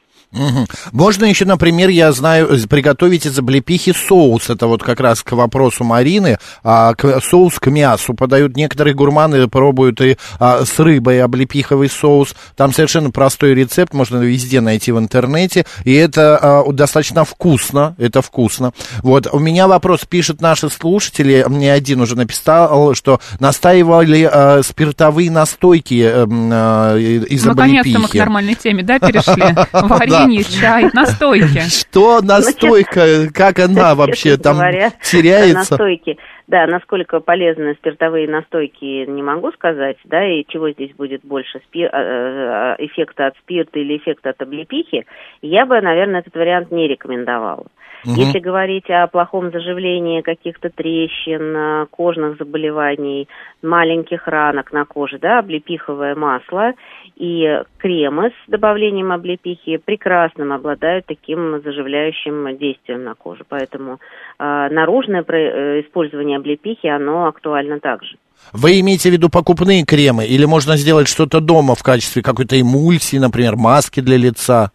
Можно 0.93 1.25
еще, 1.25 1.43
например, 1.43 1.89
я 1.89 2.11
знаю, 2.13 2.49
приготовить 2.69 3.25
из 3.25 3.37
облепихи 3.37 3.91
соус. 3.93 4.49
Это 4.49 4.67
вот 4.67 4.81
как 4.81 5.01
раз 5.01 5.23
к 5.23 5.33
вопросу 5.33 5.83
Марины. 5.83 6.37
А, 6.63 6.93
к- 6.93 7.19
соус 7.21 7.59
к 7.59 7.67
мясу 7.67 8.13
подают. 8.13 8.55
Некоторые 8.55 8.93
гурманы 8.93 9.49
пробуют 9.49 9.99
и 9.99 10.17
а, 10.39 10.63
с 10.63 10.79
рыбой 10.79 11.21
облепиховый 11.21 11.89
соус. 11.89 12.33
Там 12.55 12.73
совершенно 12.73 13.11
простой 13.11 13.53
рецепт, 13.53 13.93
можно 13.93 14.17
везде 14.19 14.61
найти 14.61 14.93
в 14.93 14.99
интернете. 14.99 15.65
И 15.83 15.93
это 15.93 16.37
а, 16.41 16.71
достаточно 16.71 17.25
вкусно. 17.25 17.95
Это 17.97 18.21
вкусно. 18.21 18.71
Вот, 19.03 19.27
у 19.33 19.39
меня 19.39 19.67
вопрос, 19.67 20.05
пишут 20.07 20.39
наши 20.39 20.69
слушатели, 20.69 21.43
мне 21.47 21.73
один 21.73 21.99
уже 21.99 22.15
написал, 22.15 22.95
что 22.95 23.19
настаивали 23.41 24.29
а, 24.31 24.61
спиртовые 24.63 25.29
настойки 25.29 26.01
э, 26.01 26.21
м, 26.23 26.49
а, 26.53 26.95
из 26.97 27.43
Наконец-то 27.43 27.89
мы 27.89 27.93
к 27.93 27.95
облепихи. 27.95 28.17
нормальной 28.19 28.55
теме, 28.55 28.83
да, 28.83 28.97
перешли? 28.97 29.43
Варенье, 30.09 30.43
чай, 30.43 30.89
настойки. 30.93 31.61
Что 31.69 32.21
настойка, 32.21 33.29
как 33.33 33.59
она 33.59 33.95
вообще 33.95 34.37
там 34.37 34.57
теряется? 35.03 35.71
Настойки. 35.71 36.17
Да, 36.51 36.67
насколько 36.67 37.21
полезны 37.21 37.75
спиртовые 37.75 38.27
настойки, 38.27 39.05
не 39.05 39.23
могу 39.23 39.53
сказать, 39.53 39.95
да, 40.03 40.27
и 40.27 40.43
чего 40.45 40.69
здесь 40.71 40.91
будет 40.93 41.23
больше, 41.23 41.59
спир... 41.59 41.89
э, 41.93 42.75
э, 42.77 42.85
эффекта 42.85 43.27
от 43.27 43.37
спирта 43.37 43.79
или 43.79 43.95
эффекта 43.95 44.31
от 44.31 44.41
облепихи, 44.41 45.05
я 45.41 45.65
бы, 45.65 45.79
наверное, 45.79 46.19
этот 46.19 46.35
вариант 46.35 46.69
не 46.69 46.89
рекомендовала. 46.89 47.67
Мгм. 48.03 48.15
Если 48.15 48.39
говорить 48.39 48.89
о 48.89 49.07
плохом 49.07 49.51
заживлении 49.51 50.21
каких-то 50.21 50.69
трещин, 50.69 51.55
э, 51.55 51.85
кожных 51.91 52.37
заболеваний, 52.37 53.27
маленьких 53.61 54.27
ранок 54.27 54.73
на 54.73 54.85
коже, 54.85 55.19
да, 55.19 55.39
облепиховое 55.39 56.15
масло 56.15 56.73
и 57.15 57.61
кремы 57.77 58.29
с 58.31 58.49
добавлением 58.49 59.11
облепихи 59.11 59.77
прекрасно 59.77 60.55
обладают 60.55 61.05
таким 61.05 61.61
заживляющим 61.61 62.57
действием 62.57 63.03
на 63.03 63.13
кожу. 63.13 63.43
Поэтому 63.47 63.99
э, 64.39 64.67
наружное 64.71 65.21
про- 65.21 65.79
использование 65.81 66.39
облепихи, 66.41 66.87
оно 66.87 67.27
актуально 67.27 67.79
также. 67.79 68.17
Вы 68.53 68.79
имеете 68.81 69.09
в 69.09 69.13
виду 69.13 69.29
покупные 69.29 69.85
кремы? 69.85 70.25
Или 70.25 70.45
можно 70.45 70.75
сделать 70.75 71.07
что-то 71.07 71.39
дома 71.39 71.75
в 71.75 71.83
качестве 71.83 72.21
какой-то 72.21 72.59
эмульсии, 72.59 73.17
например, 73.17 73.55
маски 73.55 74.01
для 74.01 74.17
лица? 74.17 74.71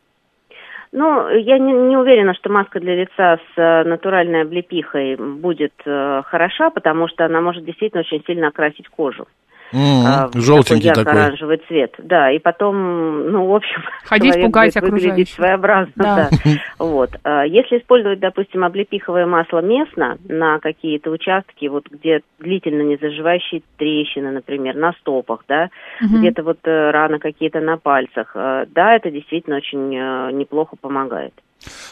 Ну, 0.93 1.29
я 1.29 1.59
не, 1.59 1.73
не 1.73 1.97
уверена, 1.97 2.33
что 2.35 2.49
маска 2.51 2.81
для 2.81 2.95
лица 2.95 3.37
с 3.37 3.59
э, 3.59 3.85
натуральной 3.85 4.43
облепихой 4.43 5.17
будет 5.17 5.75
э, 5.85 6.23
хороша, 6.25 6.71
потому 6.71 7.07
что 7.09 7.27
она 7.27 7.43
может 7.43 7.65
действительно 7.65 8.01
очень 8.01 8.23
сильно 8.27 8.49
окрасить 8.49 8.89
кожу. 8.89 9.27
М, 9.73 10.07
а, 10.07 10.31
желтенький 10.35 10.89
такой 10.91 11.05
такой. 11.05 11.19
ярко-оранжевый 11.19 11.57
цвет. 11.67 11.95
Да, 11.99 12.31
и 12.31 12.39
потом, 12.39 13.31
ну, 13.31 13.47
в 13.47 13.55
общем, 13.55 13.83
Ходить, 14.05 14.33
человек 14.33 14.47
пугать 14.47 14.75
будет 14.75 14.83
выглядеть 14.83 15.07
окружающих. 15.09 15.35
своеобразно. 15.35 15.93
Да. 15.97 16.17
Да. 16.17 16.31
Вот. 16.79 17.11
А 17.25 17.45
Если 17.45 17.79
использовать, 17.79 18.21
допустим, 18.21 18.65
облепиховое 18.65 19.27
масло 19.27 19.61
местно 19.61 20.19
на 20.29 20.59
какие-то 20.61 21.11
участки, 21.11 21.67
вот 21.67 21.87
где 21.91 22.21
длительно 22.39 22.83
не 22.83 22.97
заживающие 22.97 23.63
трещины, 23.79 24.31
например, 24.31 24.75
на 24.77 24.93
стопах, 25.01 25.41
да, 25.49 25.71
Мгм. 26.01 26.19
где-то 26.21 26.43
вот 26.43 26.59
э, 26.65 26.91
раны 26.91 27.19
какие-то 27.19 27.61
на 27.61 27.77
пальцах, 27.79 28.33
э, 28.35 28.67
да, 28.69 28.95
это 28.95 29.11
действительно 29.11 29.57
очень 29.57 29.95
э, 29.97 30.31
неплохо 30.33 30.77
помогает. 30.81 31.33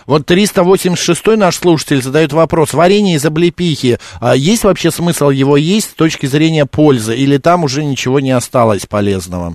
Вот 0.06 0.26
386 0.26 1.26
наш 1.36 1.56
слушатель 1.56 2.02
задает 2.02 2.32
вопрос. 2.32 2.74
Варенье 2.74 3.16
из 3.16 3.24
облепихи, 3.24 3.98
а 4.20 4.36
есть 4.36 4.64
вообще 4.64 4.90
смысл 4.90 5.30
его 5.30 5.56
есть 5.56 5.90
с 5.90 5.94
точки 5.94 6.26
зрения 6.26 6.66
пользы? 6.66 7.16
Или 7.16 7.38
там 7.38 7.64
уже 7.64 7.84
ничего 7.84 8.20
не 8.20 8.30
осталось 8.30 8.86
полезного? 8.86 9.54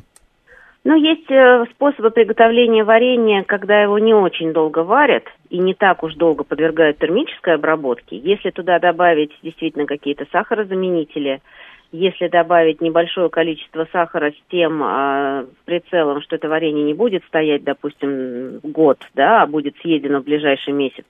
Ну, 0.85 0.95
есть 0.95 1.29
э, 1.29 1.65
способы 1.75 2.09
приготовления 2.09 2.85
варенья, 2.85 3.43
когда 3.43 3.81
его 3.81 3.99
не 3.99 4.13
очень 4.13 4.53
долго 4.53 4.79
варят 4.79 5.25
и 5.49 5.59
не 5.59 5.73
так 5.73 6.03
уж 6.03 6.15
долго 6.15 6.45
подвергают 6.45 6.97
термической 6.99 7.55
обработке. 7.55 8.17
Если 8.17 8.49
туда 8.51 8.79
добавить 8.79 9.31
действительно 9.43 9.85
какие-то 9.85 10.25
сахарозаменители, 10.31 11.41
если 11.91 12.27
добавить 12.27 12.81
небольшое 12.81 13.29
количество 13.29 13.87
сахара 13.91 14.31
с 14.31 14.51
тем 14.51 14.83
э, 14.83 15.45
прицелом, 15.65 16.21
что 16.21 16.35
это 16.35 16.47
варенье 16.47 16.83
не 16.83 16.93
будет 16.93 17.23
стоять, 17.25 17.63
допустим, 17.63 18.59
год, 18.63 18.99
да, 19.15 19.43
а 19.43 19.47
будет 19.47 19.75
съедено 19.81 20.21
в 20.21 20.25
ближайший 20.25 20.73
месяц, 20.73 21.05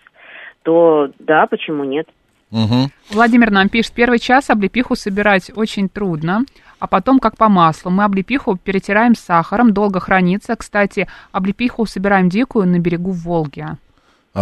то 0.64 1.12
да, 1.20 1.48
почему 1.48 1.84
нет? 1.84 2.08
Мгм. 2.52 2.90
Владимир 3.12 3.52
нам 3.52 3.70
пишет, 3.70 3.94
первый 3.94 4.20
час 4.20 4.50
облепиху 4.50 4.96
собирать 4.96 5.52
очень 5.56 5.88
трудно, 5.90 6.46
а 6.80 6.88
потом 6.88 7.20
как 7.20 7.38
по 7.38 7.50
маслу. 7.50 7.92
Мы 7.92 8.04
облепиху 8.06 8.58
перетираем 8.58 9.16
с 9.16 9.20
сахаром, 9.20 9.74
долго 9.74 10.00
хранится. 10.00 10.56
Кстати, 10.56 11.08
облепиху 11.32 11.86
собираем 11.86 12.30
дикую 12.30 12.68
на 12.68 12.80
берегу 12.80 13.12
Волги. 13.12 13.66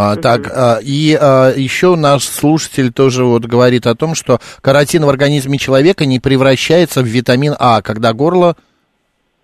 А, 0.00 0.14
так, 0.14 0.46
а, 0.46 0.78
и 0.80 1.18
а, 1.20 1.52
еще 1.56 1.96
наш 1.96 2.22
слушатель 2.22 2.92
тоже 2.92 3.24
вот 3.24 3.44
говорит 3.46 3.84
о 3.88 3.96
том, 3.96 4.14
что 4.14 4.38
каротин 4.60 5.04
в 5.04 5.08
организме 5.08 5.58
человека 5.58 6.06
не 6.06 6.20
превращается 6.20 7.02
в 7.02 7.06
витамин 7.06 7.54
А, 7.58 7.82
когда 7.82 8.12
горло 8.12 8.54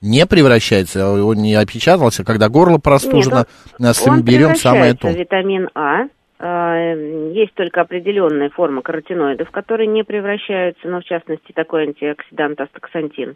не 0.01 0.27
превращается, 0.27 1.11
он 1.11 1.39
не 1.39 1.57
опечатался, 1.57 2.25
когда 2.25 2.49
горло 2.49 2.79
простужено, 2.79 3.47
а, 3.81 3.93
с 3.93 4.07
Он 4.07 4.21
имбирем 4.21 4.55
самое 4.55 4.95
превращается 4.95 5.09
то. 5.09 5.19
витамин 5.19 5.71
А. 5.75 6.03
Э, 6.39 7.33
Есть 7.35 7.55
только 7.55 7.81
определенная 7.81 8.51
форма 8.51 8.83
каротиноидов, 8.83 9.51
которые 9.51 9.89
не 9.89 10.05
превращаются, 10.05 10.87
но 10.87 11.01
в 11.01 11.05
частности 11.05 11.51
такой 11.53 11.85
антиоксидант 11.89 12.61
астаксантин. 12.61 13.35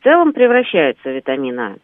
В 0.00 0.04
целом 0.04 0.32
превращается 0.32 1.10
в 1.10 1.12
витамин 1.14 1.60
А. 1.60 1.74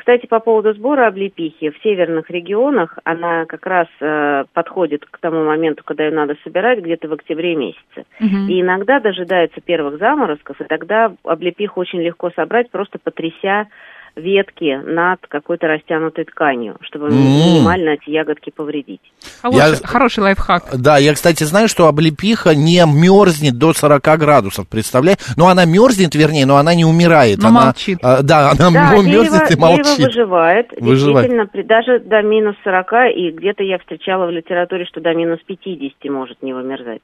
Кстати, 0.00 0.24
по 0.24 0.40
поводу 0.40 0.72
сбора 0.72 1.08
облепихи, 1.08 1.68
в 1.68 1.78
северных 1.82 2.30
регионах 2.30 2.98
она 3.04 3.44
как 3.44 3.66
раз 3.66 3.86
э, 4.00 4.44
подходит 4.54 5.04
к 5.04 5.18
тому 5.18 5.44
моменту, 5.44 5.84
когда 5.84 6.06
ее 6.06 6.10
надо 6.10 6.36
собирать, 6.42 6.78
где-то 6.78 7.06
в 7.06 7.12
октябре 7.12 7.54
месяце. 7.54 8.06
Мгм. 8.18 8.48
И 8.48 8.62
иногда 8.62 8.98
дожидается 8.98 9.60
первых 9.60 9.98
заморозков, 9.98 10.58
и 10.58 10.64
тогда 10.64 11.12
облепиху 11.22 11.78
очень 11.80 12.00
легко 12.00 12.30
собрать, 12.30 12.70
просто 12.70 12.98
потряся 12.98 13.68
ветки 14.16 14.80
над 14.84 15.20
какой-то 15.28 15.66
растянутой 15.66 16.24
тканью, 16.24 16.76
чтобы 16.82 17.08
минимально 17.10 17.90
эти 17.90 18.10
ягодки 18.10 18.50
повредить. 18.50 19.00
Хороший, 19.42 19.58
Я- 19.58 19.86
хороший 19.86 20.20
лайфхак. 20.20 20.64
Да, 20.78 20.98
я, 20.98 21.14
кстати, 21.14 21.44
знаю, 21.44 21.68
что 21.68 21.86
облепиха 21.86 22.54
не 22.54 22.84
мерзнет 22.86 23.58
до 23.58 23.72
40 23.72 24.16
градусов, 24.18 24.68
представляешь? 24.68 25.18
Ну, 25.36 25.46
она 25.46 25.64
мерзнет, 25.64 26.14
вернее, 26.14 26.46
но 26.46 26.56
она 26.56 26.74
не 26.74 26.84
умирает. 26.84 27.38
Но 27.42 27.48
она, 27.48 27.64
молчит. 27.66 27.98
а, 28.02 28.22
да, 28.22 28.50
она 28.50 28.70
Да, 28.70 28.90
дерево, 28.96 29.02
мерзнет 29.02 29.42
и 29.42 29.48
дерево 29.54 29.60
молчит. 29.60 29.98
выживает, 30.06 30.66
Выживает. 30.78 31.28
действительно, 31.28 31.46
при, 31.46 31.62
даже 31.62 31.98
до 32.00 32.22
минус 32.22 32.56
40, 32.64 32.92
и 33.16 33.30
где-то 33.30 33.62
я 33.62 33.78
встречала 33.78 34.26
в 34.26 34.30
литературе, 34.30 34.84
что 34.86 35.00
до 35.00 35.14
минус 35.14 35.38
50 35.46 36.08
может 36.10 36.42
не 36.42 36.52
вымерзать. 36.52 37.02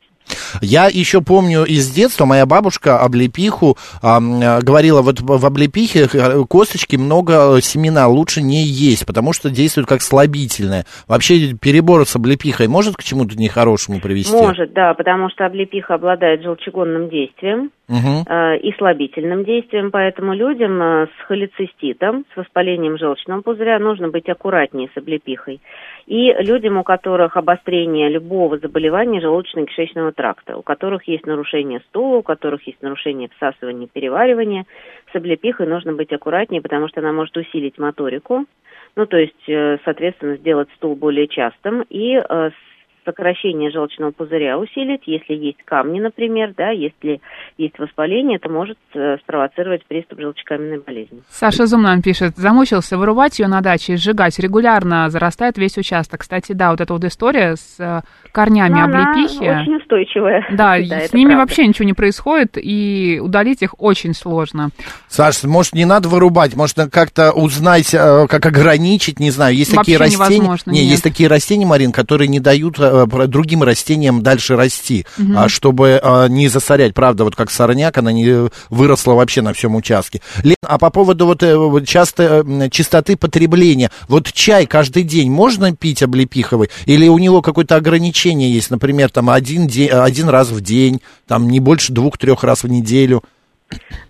Я 0.61 0.87
еще 0.87 1.21
помню 1.21 1.65
из 1.65 1.91
детства, 1.91 2.25
моя 2.25 2.47
бабушка 2.47 3.01
облепиху 3.01 3.77
э, 4.03 4.61
говорила, 4.63 5.03
вот 5.03 5.21
в 5.21 5.47
облепихе 5.47 6.09
э, 6.13 6.45
косточки 6.49 6.97
много 6.97 7.57
э, 7.57 7.61
семена 7.61 8.09
лучше 8.09 8.43
не 8.43 8.63
есть, 8.63 9.07
потому 9.07 9.33
что 9.33 9.51
действует 9.51 9.89
как 9.89 10.03
слабительное. 10.03 10.87
Вообще 11.09 11.55
перебор 11.55 12.07
с 12.07 12.17
облепихой 12.17 12.69
может 12.69 12.97
к 12.97 13.03
чему-то 13.03 13.37
нехорошему 13.37 14.01
привести? 14.01 14.33
Может, 14.35 14.73
да, 14.73 14.95
потому 14.95 15.31
что 15.31 15.47
облепиха 15.47 15.95
обладает 15.95 16.43
желчегонным 16.43 17.09
действием, 17.09 17.71
Мгм. 17.89 18.25
э, 18.27 18.59
и 18.59 18.73
слабительным 18.79 19.45
действием, 19.45 19.91
поэтому 19.93 20.35
людям 20.35 20.83
э, 20.83 21.07
с 21.07 21.27
холециститом, 21.27 22.25
с 22.35 22.37
воспалением 22.37 22.99
желчного 22.99 23.43
пузыря 23.43 23.79
нужно 23.79 24.09
быть 24.09 24.29
аккуратнее 24.29 24.89
с 24.93 24.97
облепихой. 24.99 25.61
И 26.07 26.33
людям, 26.39 26.77
у 26.77 26.85
которых 26.85 27.37
обострение 27.37 28.09
любого 28.09 28.59
заболевания 28.59 29.21
желудочно-кишечного 29.21 30.13
тракта, 30.13 30.57
у 30.57 30.63
которых 30.63 31.09
есть 31.09 31.27
нарушение 31.27 31.81
стула, 31.89 32.19
у 32.19 32.23
которых 32.23 32.65
есть 32.67 32.81
нарушение 32.81 33.29
всасывания, 33.37 33.89
переваривания, 33.93 34.67
с 35.13 35.17
облепихой 35.17 35.67
нужно 35.67 35.95
быть 35.95 36.13
аккуратнее, 36.13 36.63
потому 36.63 36.87
что 36.87 37.01
она 37.01 37.13
может 37.13 37.37
усилить 37.37 37.79
моторику, 37.79 38.45
ну, 38.95 39.07
то 39.07 39.17
есть, 39.17 39.49
э, 39.49 39.79
соответственно, 39.85 40.37
сделать 40.37 40.69
стул 40.77 40.95
более 40.95 41.27
частым 41.27 41.85
и 41.91 42.15
э, 42.17 42.51
сокращение 43.07 43.71
желчного 43.71 44.11
пузыря 44.11 44.59
усилить. 44.59 45.03
Если 45.07 45.33
есть 45.35 45.63
камни, 45.65 46.01
например, 46.01 46.53
да, 46.57 46.71
если 46.71 47.21
есть 47.57 47.79
воспаление, 47.79 48.37
это 48.37 48.51
может 48.51 48.77
э, 48.95 49.17
спровоцировать 49.23 49.87
приступ 49.87 50.21
желчекаменной 50.21 50.81
болезни. 50.81 51.23
Саша 51.31 51.67
Зум 51.67 51.83
нам 51.83 52.03
пишет, 52.03 52.37
замучился 52.37 52.99
вырубать 52.99 53.39
ее 53.39 53.47
на 53.47 53.61
даче 53.63 53.95
и 53.95 53.97
сжигать. 53.97 54.39
Регулярно 54.39 55.09
зарастает 55.09 55.57
весь 55.57 55.79
участок. 55.79 56.21
Кстати, 56.21 56.53
да, 56.53 56.71
вот 56.73 56.81
эта 56.81 56.93
вот 56.93 57.05
история 57.05 57.57
с 57.57 57.77
э, 57.79 58.01
корнями 58.33 58.75
Но 58.75 58.85
она 58.85 59.13
облепихи. 59.13 59.49
очень 59.49 59.77
устойчивая. 59.77 60.45
Да, 60.51 60.77
это 60.77 61.09
с 61.09 61.13
ними 61.13 61.31
правда. 61.31 61.43
вообще 61.43 61.67
ничего 61.67 61.87
не 61.87 61.95
происходит, 61.95 62.57
и 62.57 63.21
удалить 63.23 63.63
их 63.63 63.75
очень 63.79 64.13
сложно. 64.15 64.71
Саш, 65.09 65.45
может, 65.45 65.73
не 65.75 65.85
надо 65.85 66.09
вырубать, 66.09 66.57
можно 66.57 66.91
как-то 66.91 67.33
узнать, 67.33 67.95
э, 67.95 68.27
как 68.29 68.45
ограничить, 68.45 69.21
не 69.21 69.31
знаю, 69.31 69.55
есть 69.55 69.75
такие 69.75 69.99
Вообще 69.99 70.17
растения, 70.17 70.37
невозможно, 70.37 70.71
не, 70.73 70.81
нет. 70.83 70.91
есть 70.91 71.03
такие 71.05 71.29
растения, 71.29 71.67
Марин, 71.67 71.93
которые 71.93 72.29
не 72.29 72.41
дают 72.41 72.79
другим 73.05 73.63
растениям 73.63 74.23
дальше 74.23 74.57
расти, 74.57 75.05
а, 75.37 75.49
чтобы 75.49 76.01
э, 76.03 76.29
не 76.29 76.49
засорять, 76.49 76.95
правда, 76.95 77.25
вот 77.25 77.37
как 77.37 77.51
сорняк, 77.51 77.99
она 77.99 78.13
не 78.13 78.49
выросла 78.71 79.15
вообще 79.15 79.43
на 79.43 79.53
всем 79.53 79.75
участке. 79.75 80.21
Лен, 80.43 80.57
а 80.63 80.79
по 80.79 80.91
поводу 80.91 81.27
вот, 81.27 81.43
э, 81.43 81.85
часто 81.85 82.23
э, 82.23 82.41
м, 82.41 82.71
частоты 82.71 83.17
потребления, 83.17 83.91
вот 84.09 84.33
чай 84.33 84.67
каждый 84.67 85.03
день 85.03 85.31
можно 85.31 85.75
пить 85.75 86.03
облепиховый, 86.03 86.71
или 86.87 87.09
у 87.09 87.19
него 87.19 87.43
какое-то 87.43 87.77
ограничение 87.77 88.51
есть, 88.51 88.71
например, 88.71 89.11
там 89.11 89.29
один, 89.31 89.67
день, 89.67 89.91
один 89.91 90.29
раз 90.29 90.51
в 90.51 90.61
день, 90.61 91.01
там 91.27 91.49
не 91.49 91.61
больше 91.61 91.93
двух-трех 91.93 92.45
раз 92.45 92.63
в 92.63 92.69
неделю? 92.69 93.23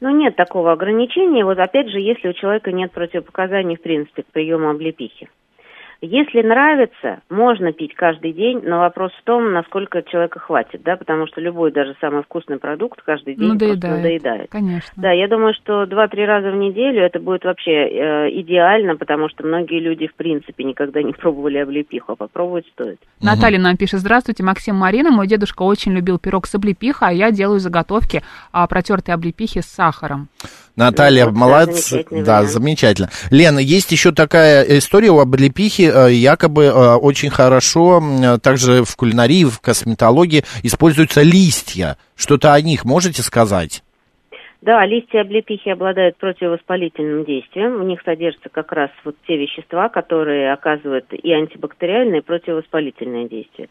Ну, 0.01 0.11
нет 0.11 0.37
такого 0.37 0.73
ограничения. 0.73 1.45
Вот 1.45 1.59
опять 1.59 1.89
же, 1.89 1.99
если 1.99 2.29
у 2.29 2.33
человека 2.35 2.73
нет 2.73 2.93
противопоказаний, 2.93 3.77
в 3.77 3.83
принципе, 3.83 4.23
к 4.23 4.27
приему 4.27 4.69
облепихи. 4.69 5.29
Если 6.01 6.43
нравится, 6.43 7.21
можно 7.31 7.73
пить 7.73 7.95
каждый 7.95 8.33
день, 8.33 8.61
но 8.63 8.81
вопрос 8.81 9.13
в 9.13 9.25
том, 9.25 9.53
насколько 9.53 10.03
человека 10.03 10.39
хватит, 10.39 10.83
да, 10.83 10.97
потому 10.97 11.27
что 11.27 11.41
любой 11.41 11.73
даже 11.73 11.97
самый 12.01 12.23
вкусный 12.23 12.59
продукт 12.59 13.01
каждый 13.03 13.35
день 13.35 13.59
просто 13.59 13.67
Надоедает. 13.67 13.97
надоедает. 13.97 14.51
Конечно. 14.51 14.93
Да, 14.97 15.11
я 15.13 15.29
думаю, 15.29 15.55
что 15.55 15.87
два-три 15.87 16.27
раза 16.27 16.51
в 16.51 16.57
неделю 16.57 17.03
это 17.03 17.19
будет 17.19 17.45
вообще 17.45 17.71
э, 17.73 18.31
идеально, 18.41 18.97
потому 18.97 19.29
что 19.29 19.47
многие 19.47 19.81
люди, 19.81 20.07
в 20.07 20.15
принципе, 20.15 20.65
никогда 20.65 21.03
не 21.03 21.13
пробовали 21.15 21.59
облепиху, 21.59 22.13
а 22.13 22.17
попробовать 22.17 22.67
стоит. 22.73 23.01
Наталья 23.23 23.59
нам 23.59 23.77
пишет, 23.77 24.01
здравствуйте, 24.01 24.43
Максим 24.43 24.77
Марина, 24.77 25.11
мой 25.11 25.27
дедушка 25.27 25.63
очень 25.63 25.93
любил 25.93 26.19
пирог 26.19 26.47
с 26.47 26.55
облепихой, 26.55 27.09
а 27.09 27.13
я 27.13 27.31
делаю 27.31 27.59
заготовки 27.59 28.23
а, 28.53 28.67
протертые 28.67 29.15
облепихи 29.15 29.61
с 29.61 29.67
сахаром. 29.67 30.29
Наталья, 30.77 31.25
да, 31.27 31.31
молодцы. 31.33 31.91
замечательный 31.91 32.23
Да, 32.23 32.37
вариант. 32.37 32.51
замечательно. 32.53 33.11
Лена, 33.31 33.59
есть 33.59 33.93
еще 33.93 34.13
такая 34.13 34.63
история 34.79 35.11
у 35.11 35.19
облепихи, 35.19 35.91
э, 35.93 36.13
якобы 36.13 36.65
э, 36.65 36.95
очень 36.95 37.31
хорошо, 37.31 38.39
также 38.43 38.85
в 38.85 38.95
кулинарии, 38.95 39.45
в 39.45 39.61
косметологии 39.61 40.45
используются 40.63 41.23
листья. 41.23 41.97
Что-то 42.15 42.53
о 42.53 42.61
них 42.61 42.85
можете 42.85 43.23
сказать? 43.23 43.83
Да, 44.67 44.85
листья 44.85 45.21
облепихи 45.21 45.69
обладают 45.69 46.17
противовоспалительным 46.17 47.25
действием. 47.25 47.79
В 47.79 47.85
них 47.85 48.01
содержатся 48.05 48.49
как 48.49 48.73
раз 48.73 48.91
вот 49.05 49.15
те 49.25 49.37
вещества, 49.37 49.89
которые 49.89 50.53
оказывают 50.53 51.07
и 51.13 51.33
антибактериальное, 51.33 52.19
и 52.19 52.25
противовоспалительное 52.25 53.29
действие. 53.29 53.69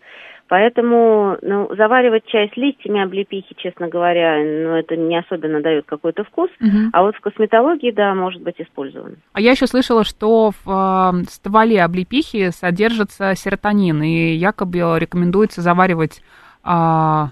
Поэтому 0.47 1.37
ну, 1.41 1.67
заваривать 1.75 2.25
чай 2.27 2.49
с 2.53 2.55
листьями 2.55 3.03
облепихи, 3.03 3.55
честно 3.57 3.89
говоря, 3.89 4.37
ну, 4.37 4.75
это 4.77 4.95
не 4.95 5.19
особенно 5.19 5.61
дает 5.61 5.85
какой-то 5.85 6.23
вкус. 6.23 6.49
Мгм. 6.61 6.91
А 6.93 7.01
вот 7.01 7.17
в 7.17 7.19
косметологии, 7.19 7.91
да, 7.91 8.13
может 8.15 8.41
быть 8.41 8.61
использован. 8.61 9.17
А 9.33 9.41
я 9.41 9.51
еще 9.51 9.67
слышала, 9.67 10.05
что 10.05 10.51
в 10.63 10.65
э, 10.65 11.23
стволе 11.27 11.83
облепихи 11.83 12.51
содержится 12.51 13.35
серотонин, 13.35 14.01
и 14.01 14.33
якобы 14.35 14.79
рекомендуется 14.97 15.59
заваривать 15.59 16.21
с- 16.63 17.31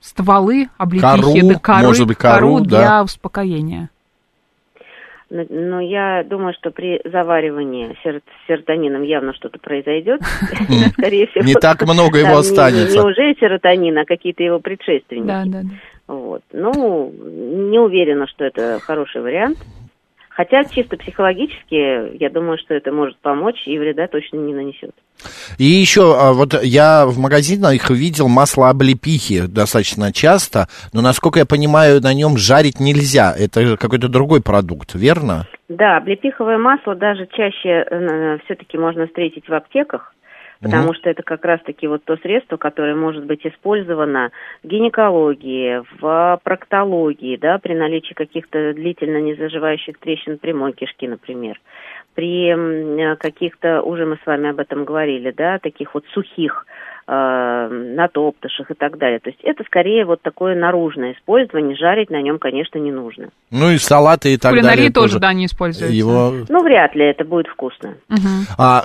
стволы 0.00 0.68
облепихи, 0.78 1.02
Кору, 1.02 1.48
да, 1.48 1.58
коры, 1.58 1.86
может 1.86 2.06
быть, 2.06 2.18
кору, 2.18 2.60
для 2.60 2.80
да. 2.80 3.02
успокоения. 3.02 3.90
Но, 5.30 5.44
но 5.48 5.80
я 5.80 6.24
думаю, 6.24 6.54
что 6.54 6.72
при 6.72 7.00
заваривании 7.04 7.96
сер- 8.02 8.20
с 8.20 8.48
серотонином 8.48 9.02
явно 9.02 9.32
что-то 9.32 9.60
произойдет. 9.60 10.20
Скорее 10.98 11.28
всего. 11.28 11.44
Не 11.44 11.54
так 11.54 11.82
много 11.82 12.18
его 12.18 12.36
останется. 12.36 12.98
Не 12.98 13.04
уже 13.04 13.34
серотонин, 13.38 13.96
а 13.98 14.04
какие-то 14.04 14.42
его 14.42 14.58
предшественники. 14.58 15.26
Да, 15.28 15.44
да, 15.46 15.62
да. 15.62 15.68
Вот. 16.08 16.42
Ну, 16.52 17.12
не 17.12 17.78
уверена, 17.78 18.26
что 18.26 18.44
это 18.44 18.80
хороший 18.80 19.22
вариант. 19.22 19.58
Хотя 20.40 20.64
чисто 20.64 20.96
психологически, 20.96 22.16
я 22.16 22.30
думаю, 22.30 22.56
что 22.56 22.72
это 22.72 22.90
может 22.90 23.18
помочь 23.18 23.62
и 23.66 23.78
вреда 23.78 24.06
точно 24.06 24.38
не 24.38 24.54
нанесет. 24.54 24.94
И 25.58 25.64
еще, 25.64 26.16
а, 26.18 26.32
вот 26.32 26.54
я 26.62 27.04
в 27.04 27.18
магазинах 27.18 27.90
видел 27.90 28.26
масло 28.26 28.70
облепихи 28.70 29.42
достаточно 29.46 30.14
часто, 30.14 30.68
но, 30.94 31.02
насколько 31.02 31.40
я 31.40 31.44
понимаю, 31.44 32.00
на 32.00 32.14
нем 32.14 32.38
жарить 32.38 32.80
нельзя. 32.80 33.34
Это 33.38 33.76
какой-то 33.76 34.08
другой 34.08 34.40
продукт, 34.40 34.94
верно? 34.94 35.46
Да, 35.68 35.98
облепиховое 35.98 36.56
масло 36.56 36.94
даже 36.94 37.28
чаще 37.36 37.84
все-таки 38.46 38.78
можно 38.78 39.08
встретить 39.08 39.46
в 39.46 39.52
аптеках, 39.52 40.14
потому 40.62 40.88
Мгм. 40.88 40.94
что 40.94 41.10
это 41.10 41.22
как 41.22 41.44
раз-таки 41.44 41.86
вот 41.86 42.04
то 42.04 42.16
средство, 42.18 42.56
которое 42.56 42.94
может 42.94 43.24
быть 43.24 43.46
использовано 43.46 44.30
в 44.62 44.66
гинекологии, 44.66 45.82
в 46.00 46.40
проктологии, 46.42 47.36
да, 47.36 47.58
при 47.58 47.74
наличии 47.74 48.14
каких-то 48.14 48.74
длительно 48.74 49.20
не 49.20 49.34
заживающих 49.34 49.98
трещин 49.98 50.38
прямой 50.38 50.72
кишки, 50.72 51.08
например, 51.08 51.60
при 52.14 52.50
э, 52.50 53.16
каких-то, 53.16 53.82
уже 53.82 54.04
мы 54.06 54.18
с 54.22 54.26
вами 54.26 54.50
об 54.50 54.58
этом 54.58 54.84
говорили, 54.84 55.30
да, 55.30 55.58
таких 55.58 55.94
вот 55.94 56.04
сухих 56.12 56.66
э, 57.10 57.68
натоптышах 57.96 58.70
и 58.70 58.74
так 58.74 58.96
далее. 58.98 59.18
То 59.18 59.30
есть 59.30 59.40
это 59.42 59.64
скорее 59.64 60.04
вот 60.04 60.22
такое 60.22 60.54
наружное 60.54 61.14
использование, 61.14 61.76
жарить 61.76 62.08
на 62.10 62.22
нем, 62.22 62.38
конечно, 62.38 62.78
не 62.78 62.92
нужно. 62.92 63.30
Ну 63.50 63.70
и 63.70 63.78
салаты 63.78 64.34
и 64.34 64.36
так 64.36 64.52
кулинарии 64.52 64.76
далее. 64.76 64.92
тоже, 64.92 65.18
да, 65.18 65.32
не 65.32 65.46
используется. 65.46 65.92
Его 65.92 66.32
Ну, 66.48 66.62
вряд 66.62 66.94
ли 66.94 67.04
это 67.06 67.24
будет 67.24 67.48
вкусно. 67.48 67.94
Мгм. 68.08 68.46
А, 68.56 68.84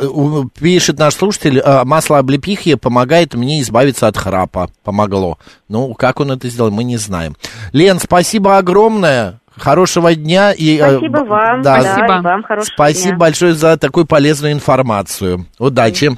пишет 0.60 0.98
наш 0.98 1.13
слушатель, 1.13 1.60
а, 1.60 1.86
масло 1.86 2.17
облепихи 2.17 2.75
помогает 2.75 3.36
мне 3.36 3.62
избавиться 3.62 4.08
от 4.08 4.17
храпа. 4.17 4.70
Помогло. 4.84 5.38
Ну, 5.70 5.94
как 5.94 6.20
он 6.20 6.32
это 6.32 6.48
сделал, 6.48 6.72
мы 6.72 6.84
не 6.84 6.98
знаем. 6.98 7.36
Лен, 7.74 8.00
спасибо 8.00 8.58
огромное. 8.58 9.39
Хорошего 9.58 10.13
дня. 10.15 10.51
И, 10.51 10.77
э, 10.77 10.98
Спасибо 10.98 11.20
вам. 11.20 11.62
Да, 11.62 11.79
Спасибо. 11.79 12.08
Да, 12.08 12.17
и 12.17 12.22
вам 12.22 12.44
хорошего 12.44 12.74
спасибо 12.74 13.10
дня. 13.12 13.17
большое 13.20 13.53
за 13.53 13.77
такую 13.77 14.05
полезную 14.05 14.51
информацию. 14.51 15.46
Удачи. 15.60 16.12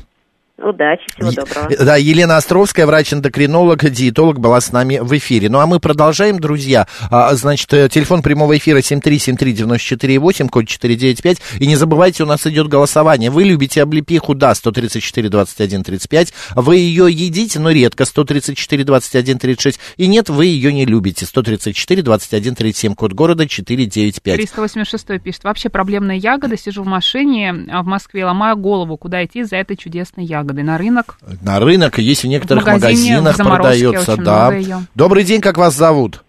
Удачи, 0.58 1.04
всего 1.14 1.32
доброго. 1.32 1.70
Да, 1.86 1.98
Елена 1.98 2.38
Островская, 2.38 2.88
врач-эндокринолог, 2.88 3.88
диетолог, 3.92 4.40
была 4.40 4.60
с 4.60 4.72
нами 4.72 4.98
в 5.00 5.16
эфире. 5.16 5.50
Ну, 5.50 5.60
а 5.60 5.68
мы 5.68 5.80
продолжаем, 5.80 6.40
друзья. 6.40 6.88
А, 7.12 7.36
Значит, 7.36 7.72
э, 7.74 7.90
телефон 7.90 8.24
прямого 8.24 8.58
эфира 8.58 8.80
7373948, 8.80 10.50
код 10.50 10.68
495. 10.68 11.38
И 11.60 11.68
не 11.68 11.76
забывайте, 11.76 12.24
у 12.24 12.26
нас 12.26 12.48
идет 12.48 12.70
голосование. 12.70 13.29
Вы 13.29 13.44
любите 13.44 13.84
облепиху? 13.84 14.34
Да, 14.34 14.55
134, 14.55 15.29
21, 15.29 15.84
35. 15.84 16.34
Вы 16.55 16.77
ее 16.77 17.05
едите, 17.12 17.60
но 17.60 17.70
редко, 17.70 18.05
134, 18.05 18.84
21, 18.84 19.38
36. 19.38 19.79
И 19.98 20.08
нет, 20.08 20.29
вы 20.29 20.48
ее 20.48 20.74
не 20.74 20.86
любите, 20.86 21.27
134, 21.27 22.01
21, 22.01 22.55
37, 22.55 22.96
код 22.96 23.14
города 23.14 23.48
495. 23.48 24.36
386 24.38 25.22
пишет. 25.22 25.44
Вообще 25.44 25.70
проблемная 25.70 26.16
ягода. 26.16 26.58
Сижу 26.58 26.81
в 26.81 26.88
машине 26.88 27.53
а, 27.70 27.84
в 27.84 27.86
Москве, 27.86 28.25
ломаю 28.25 28.58
голову, 28.58 28.98
куда 28.98 29.24
идти 29.24 29.44
за 29.44 29.58
этой 29.58 29.77
чудесной 29.77 30.25
ягодой. 30.25 30.47
На 30.53 30.77
рынок. 30.77 31.18
На 31.42 31.60
рынок, 31.60 31.98
есть 32.00 32.24
в 32.24 32.27
некоторых 32.27 32.64
В 32.64 32.68
магазине, 32.68 33.18
магазинах 33.22 33.38
продается, 33.57 34.14
очень 34.14 34.24
да. 34.24 34.51
Добрый 34.96 35.24
день, 35.24 35.42
как 35.42 35.57
вас 35.57 35.74
зовут? 35.74 36.24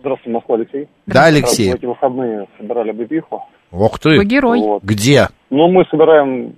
Здравствуйте, 0.00 0.34
Москва, 0.34 0.56
Алексей. 0.56 0.86
Да, 1.06 1.24
Алексей. 1.26 1.72
В 1.72 1.74
эти 1.74 1.86
выходные 1.86 2.46
собирали 2.58 2.90
облепиху. 2.90 3.42
Ох 3.70 3.98
Вы 4.04 4.18
ты. 4.18 4.24
герой. 4.24 4.60
Вот. 4.60 4.82
Где? 4.82 5.28
Но 5.50 5.68
мы 5.68 5.84
собираем 5.90 6.54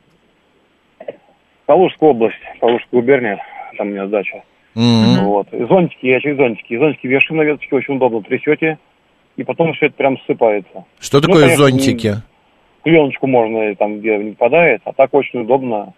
Калужскую 1.66 2.10
область, 2.10 2.36
Калужскую 2.60 3.00
губернию, 3.02 3.38
там 3.78 3.88
у 3.88 3.90
меня 3.90 4.06
дача. 4.06 4.42
М. 4.76 5.24
Вот. 5.24 5.52
И 5.52 5.64
зонтики, 5.66 6.06
я 6.06 6.20
через 6.20 6.36
зонтики. 6.36 6.74
И 6.74 6.78
зонтики 6.78 7.06
вешаем 7.06 7.38
на 7.38 7.42
веточке, 7.44 7.74
очень 7.76 7.96
удобно, 7.96 8.22
трясете, 8.22 8.78
и 9.36 9.42
потом 9.44 9.72
все 9.74 9.86
это 9.86 9.94
прям 9.96 10.16
ссыпается. 10.26 10.84
Что 11.00 11.18
Ну, 11.18 11.22
такое 11.22 11.42
конечно, 11.42 11.64
зонтики? 11.64 12.14
Пленочку 12.82 13.26
можно 13.26 13.74
там, 13.76 14.00
где 14.00 14.16
не 14.18 14.30
попадает, 14.32 14.80
а 14.84 14.92
так 14.92 15.12
очень 15.14 15.40
удобно, 15.40 15.92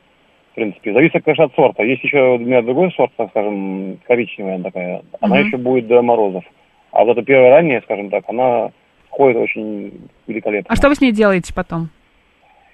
в 0.53 0.55
принципе. 0.55 0.93
Зависит, 0.93 1.25
конечно, 1.25 1.45
от 1.45 1.55
сорта. 1.55 1.83
Есть 1.83 2.05
еще 2.05 2.35
у 2.35 2.39
меня 2.39 2.63
другой 2.63 2.93
сорт, 2.93 3.11
так 3.17 3.31
скажем, 3.31 3.99
коричневая 4.07 4.63
такая. 4.63 5.03
Она 5.21 5.37
Мгм. 5.37 5.47
еще 5.47 5.57
будет 5.57 5.87
до 5.87 6.03
морозов. 6.03 6.45
А 6.93 7.05
вот 7.05 7.17
эта 7.17 7.25
первая 7.27 7.51
ранняя, 7.51 7.81
скажем 7.83 8.11
так, 8.11 8.25
она 8.29 8.71
ходит 9.09 9.39
очень 9.39 9.93
великолепно. 10.27 10.67
А 10.71 10.77
что 10.77 10.89
вы 10.89 10.95
с 10.95 11.01
ней 11.01 11.13
делаете 11.13 11.55
потом? 11.55 11.89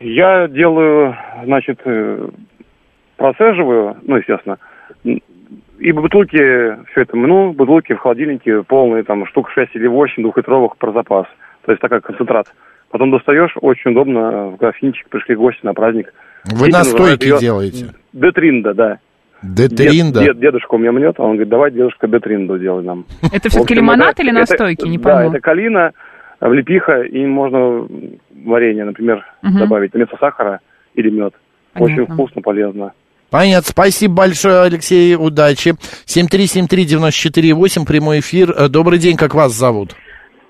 Я 0.00 0.48
делаю, 0.48 1.16
значит, 1.44 1.80
э, 1.84 2.28
процеживаю, 3.16 3.96
ну, 4.02 4.16
естественно, 4.16 4.58
и 5.04 5.92
в 5.92 6.00
бутылке 6.00 6.78
все 6.90 7.02
это 7.02 7.16
мну, 7.16 7.52
бутылки 7.52 7.92
в 7.94 7.98
холодильнике 7.98 8.62
полные, 8.64 9.04
там, 9.04 9.24
штук 9.26 9.50
6 9.50 9.74
или 9.76 9.86
8 9.86 10.22
двухлитровых 10.22 10.76
про 10.76 10.92
запас. 10.92 11.26
То 11.64 11.72
есть 11.72 11.80
такой 11.80 12.00
концентрат. 12.00 12.52
Потом 12.90 13.10
достаешь, 13.10 13.54
очень 13.60 13.92
удобно, 13.92 14.48
в 14.48 14.56
графинчик 14.56 15.08
пришли 15.08 15.36
гости 15.36 15.60
на 15.64 15.74
праздник. 15.74 16.12
Вы 16.52 16.68
настойки 16.68 17.24
её 17.26 17.38
делаете? 17.38 17.94
Детринда, 18.12 18.74
да. 18.74 18.98
Детринда? 19.42 20.20
Дед, 20.20 20.32
дед- 20.34 20.40
дедушка 20.40 20.74
у 20.74 20.78
меня 20.78 20.90
мнет, 20.92 21.14
а 21.18 21.22
он 21.22 21.30
говорит, 21.32 21.48
давай, 21.48 21.70
дедушка, 21.70 22.08
детринду 22.08 22.58
делай 22.58 22.82
нам. 22.84 23.04
Это 23.32 23.48
все-таки 23.48 23.74
лимонад 23.74 24.10
это- 24.14 24.22
или 24.22 24.30
настойки? 24.32 24.86
Не 24.86 24.98
Да, 24.98 25.04
пойму. 25.14 25.30
это 25.30 25.40
калина, 25.40 25.92
влепиха, 26.40 27.02
и 27.02 27.24
можно 27.26 27.86
варенье, 28.44 28.84
например, 28.84 29.24
добавить 29.42 29.92
вместо 29.94 30.16
сахара 30.18 30.60
или 30.94 31.10
мед. 31.10 31.34
Очень 31.76 32.06
вкусно, 32.06 32.42
полезно. 32.42 32.92
Понятно. 33.30 33.68
Спасибо 33.70 34.14
большое, 34.14 34.62
Алексей. 34.62 35.14
Удачи. 35.14 35.74
7373948, 36.06 37.84
прямой 37.86 38.20
эфир. 38.20 38.52
Э, 38.56 38.68
Добрый 38.68 38.98
день, 38.98 39.16
как 39.16 39.34
вас 39.34 39.52
зовут? 39.52 39.94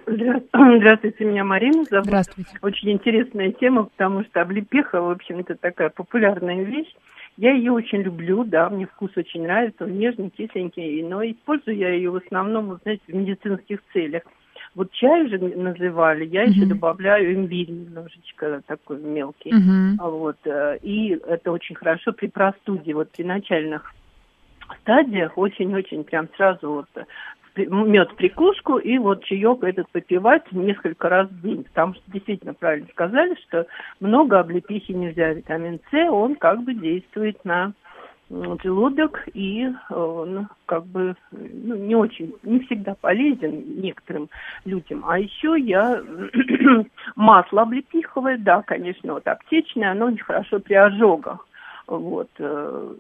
Здра- 0.09 0.43
Здравствуйте, 0.79 1.25
меня 1.25 1.45
Марина 1.45 1.85
зовут. 1.85 2.07
Здравствуйте. 2.07 2.59
Очень 2.63 2.93
интересная 2.93 3.53
тема, 3.53 3.85
потому 3.85 4.25
что 4.25 4.41
облепиха, 4.41 5.01
в 5.01 5.11
общем-то, 5.11 5.55
такая 5.57 5.91
популярная 5.91 6.65
вещь. 6.65 6.93
Я 7.37 7.53
ее 7.53 7.73
очень 7.73 8.03
люблю, 8.03 8.43
да, 8.43 8.69
мне 8.69 8.87
вкус 8.87 9.11
очень 9.17 9.45
нравится, 9.45 9.85
он 9.85 9.97
нежный, 9.97 10.31
кисленький, 10.31 11.03
но 11.05 11.23
использую 11.23 11.77
я 11.77 11.91
ее 11.91 12.11
в 12.11 12.17
основном, 12.17 12.67
вот, 12.67 12.83
знаете, 12.83 13.03
в 13.07 13.15
медицинских 13.15 13.81
целях. 13.93 14.23
Вот 14.75 14.91
чай 14.93 15.29
же 15.29 15.39
называли, 15.39 16.25
я 16.25 16.43
еще 16.43 16.61
Мгм. 16.61 16.69
добавляю 16.71 17.35
имбирь 17.35 17.71
немножечко 17.71 18.63
такой 18.67 18.99
мелкий. 18.99 19.53
А 19.99 20.09
Вот, 20.09 20.37
э, 20.45 20.79
и 20.83 21.11
это 21.27 21.53
очень 21.53 21.75
хорошо 21.77 22.13
при 22.13 22.27
простуде, 22.27 22.95
вот 22.95 23.11
при 23.11 23.23
начальных 23.25 23.95
стадиях 24.81 25.37
очень-очень 25.39 26.05
прям 26.05 26.29
сразу 26.37 26.71
вот 26.71 26.89
э, 26.97 27.05
мед 27.67 28.15
прикуску 28.17 28.79
и 28.79 28.99
вот 28.99 29.25
чаек 29.25 29.63
этот 29.63 29.89
попивать 29.91 30.51
несколько 30.53 31.09
раз 31.09 31.29
в 31.29 31.43
день. 31.43 31.65
Потому 31.65 31.95
что 31.95 32.03
действительно 32.09 32.55
правильно 32.55 32.89
сказали, 32.93 33.37
что 33.47 33.67
много 34.01 34.39
облепихи 34.39 34.93
нельзя. 34.93 35.33
Витамин 35.33 35.81
С, 35.91 36.11
он 36.11 36.37
как 36.37 36.63
бы 36.63 36.75
действует 36.75 37.45
на 37.45 37.73
желудок 38.63 39.27
и 39.33 39.71
он 39.91 40.49
как 40.67 40.85
бы 40.87 41.17
ну, 41.31 41.77
не 41.77 41.95
очень, 41.95 42.35
не 42.43 42.61
всегда 42.61 42.95
полезен 42.95 43.81
некоторым 43.81 44.29
людям. 44.65 45.05
А 45.07 45.19
еще 45.19 45.57
я 45.59 46.03
масло 47.17 47.63
облепиховое, 47.63 48.37
да, 48.39 48.63
конечно, 48.63 49.15
вот 49.15 49.27
аптечное, 49.27 49.93
оно 49.93 50.07
очень 50.07 50.25
хорошо 50.25 50.61
при 50.61 50.75
ожогах. 50.75 51.47
Вот, 51.87 52.29
э, 52.39 52.95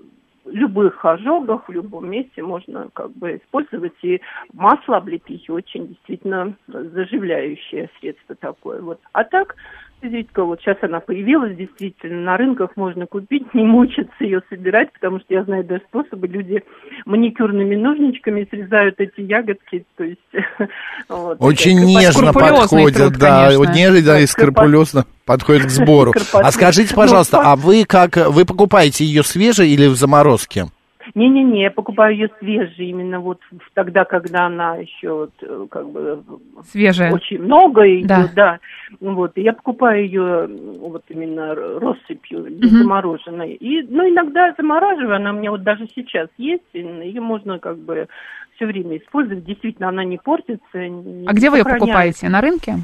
любых 0.50 1.04
ожогах 1.04 1.68
в 1.68 1.72
любом 1.72 2.10
месте 2.10 2.42
можно 2.42 2.88
как 2.92 3.12
бы 3.12 3.36
использовать. 3.36 3.94
И 4.02 4.20
масло 4.52 4.96
облепихи 4.96 5.50
очень 5.50 5.88
действительно 5.88 6.54
заживляющее 6.66 7.90
средство 7.98 8.34
такое. 8.34 8.80
Вот. 8.80 9.00
А 9.12 9.24
так, 9.24 9.56
визитка, 10.02 10.44
вот 10.44 10.60
сейчас 10.60 10.76
она 10.82 11.00
появилась, 11.00 11.56
действительно, 11.56 12.20
на 12.22 12.36
рынках 12.36 12.70
можно 12.76 13.06
купить, 13.06 13.52
не 13.54 13.64
мучиться 13.64 14.12
ее 14.20 14.42
собирать, 14.48 14.92
потому 14.92 15.20
что 15.20 15.34
я 15.34 15.44
знаю 15.44 15.64
даже 15.64 15.82
способы, 15.88 16.26
люди 16.26 16.62
маникюрными 17.06 17.76
ножничками 17.76 18.46
срезают 18.50 18.96
эти 18.98 19.20
ягодки, 19.20 19.84
то 19.96 20.04
есть... 20.04 20.20
вот, 21.08 21.36
Очень 21.40 21.84
нежно 21.84 22.32
подходят, 22.32 22.96
труд, 22.96 23.18
да, 23.18 23.44
конечно. 23.44 23.58
вот 23.58 23.74
нежно 23.74 24.02
да, 24.02 24.20
и 24.20 24.26
скрупулезно 24.26 25.04
подходит 25.24 25.66
к 25.66 25.70
сбору. 25.70 26.12
А 26.34 26.50
скажите, 26.52 26.94
Ну, 26.94 27.02
пожалуйста, 27.02 27.40
а 27.42 27.56
вы 27.56 27.84
как, 27.86 28.16
вы 28.16 28.44
покупаете 28.44 29.04
ее 29.04 29.22
свежей 29.22 29.70
или 29.70 29.86
в 29.86 29.94
заморозке? 29.94 30.66
Не-не-не, 31.14 31.62
я 31.62 31.70
покупаю 31.70 32.14
ее 32.14 32.30
свежей, 32.38 32.90
именно 32.90 33.20
вот 33.20 33.40
тогда, 33.74 34.04
когда 34.04 34.46
она 34.46 34.76
еще 34.76 35.12
вот, 35.12 35.30
э, 35.42 35.66
как 35.70 35.88
бы 35.90 36.22
Свежая. 36.70 37.12
очень 37.12 37.42
много 37.42 37.82
идет, 37.98 38.06
Да. 38.06 38.30
да. 38.34 38.58
Вот, 39.00 39.32
и 39.36 39.42
я 39.42 39.52
покупаю 39.52 40.04
ее 40.04 40.46
вот 40.46 41.04
именно 41.08 41.54
россыпью, 41.54 42.40
Мгм. 42.40 42.78
замороженной. 42.78 43.52
И, 43.52 43.82
ну, 43.82 44.08
иногда 44.08 44.54
замораживаю, 44.56 45.16
она 45.16 45.30
у 45.30 45.34
меня 45.34 45.50
вот 45.50 45.62
даже 45.62 45.86
сейчас 45.94 46.28
есть, 46.38 46.64
ее 46.72 47.20
можно 47.20 47.58
как 47.58 47.78
бы 47.78 48.08
все 48.56 48.66
время 48.66 48.96
использовать. 48.98 49.44
Действительно, 49.44 49.88
она 49.88 50.04
не 50.04 50.18
портится. 50.18 50.78
не 50.78 51.26
А 51.26 51.32
где 51.32 51.50
вы 51.50 51.58
ее 51.58 51.64
покупаете? 51.64 52.28
На 52.28 52.40
рынке? 52.40 52.76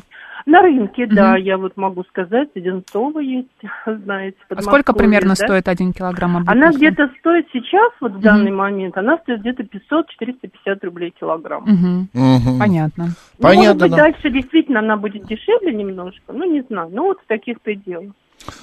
На 0.46 0.60
рынке, 0.60 1.06
да, 1.06 1.32
Мгм. 1.32 1.42
я 1.42 1.56
вот 1.56 1.76
могу 1.76 2.04
сказать, 2.04 2.50
Одинцово 2.54 3.20
есть, 3.20 3.48
знаете. 3.86 4.36
А 4.50 4.60
сколько 4.60 4.92
примерно 4.92 5.30
да. 5.30 5.36
стоит 5.36 5.68
один 5.68 5.92
килограмм 5.94 6.36
Она 6.46 6.68
облепихи? 6.68 6.76
где-то 6.76 7.10
стоит 7.18 7.46
сейчас, 7.52 7.92
вот 8.00 8.12
в 8.12 8.20
данный 8.20 8.52
момент, 8.52 8.96
она 8.98 9.16
стоит 9.18 9.40
где-то 9.40 9.62
500-450 9.62 10.78
рублей 10.82 11.14
килограмм. 11.18 11.64
Мгм. 11.64 12.08
Мгм. 12.12 12.58
Понятно. 12.58 13.04
Ну, 13.04 13.48
может 13.48 13.56
Понятно, 13.58 13.80
быть, 13.80 13.90
да. 13.92 13.96
дальше 13.96 14.30
действительно 14.30 14.80
она 14.80 14.96
будет 14.98 15.26
дешевле 15.26 15.72
немножко, 15.72 16.32
ну, 16.32 16.44
не 16.44 16.60
знаю, 16.62 16.90
ну, 16.92 17.04
вот 17.04 17.20
в 17.20 17.26
таких 17.26 17.60
пределах. 17.62 18.12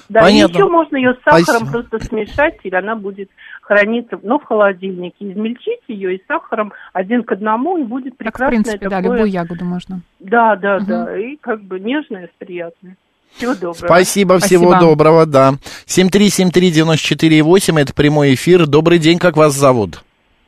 Да, 0.08 0.20
Понятно. 0.20 0.52
и 0.52 0.54
еще 0.54 0.68
можно 0.68 0.96
ее 0.96 1.14
с 1.14 1.22
сахаром 1.24 1.66
Спасибо. 1.66 1.70
просто 1.70 1.98
смешать, 2.06 2.58
или 2.62 2.74
она 2.74 2.94
будет 2.94 3.30
храниться, 3.62 4.18
ну, 4.22 4.38
в 4.38 4.44
холодильнике. 4.44 5.32
Измельчить 5.32 5.80
ее 5.88 6.14
и 6.16 6.22
с 6.22 6.26
сахаром 6.26 6.72
один 6.92 7.24
к 7.24 7.32
одному, 7.32 7.78
и 7.78 7.82
будет 7.82 8.16
Так, 8.18 8.38
в 8.38 8.46
принципе, 8.46 8.88
да, 8.88 8.98
такое... 9.00 9.16
любую 9.16 9.30
ягоду 9.30 9.64
можно. 9.64 10.00
Да, 10.20 10.54
да, 10.56 10.76
Мгм. 10.76 10.86
да, 10.86 11.18
и 11.18 11.31
как 11.42 11.62
бы 11.62 11.78
нежное, 11.78 12.30
приятное. 12.38 12.96
Всего 13.36 13.52
доброго. 13.54 13.74
Спасибо, 13.74 14.38
всего 14.38 14.70
Спасибо. 14.70 14.88
доброго, 14.88 15.26
да. 15.26 15.54
7373948, 15.86 17.80
это 17.80 17.94
прямой 17.94 18.34
эфир. 18.34 18.66
Добрый 18.66 18.98
день, 18.98 19.18
как 19.18 19.36
вас 19.36 19.54
зовут? 19.54 20.02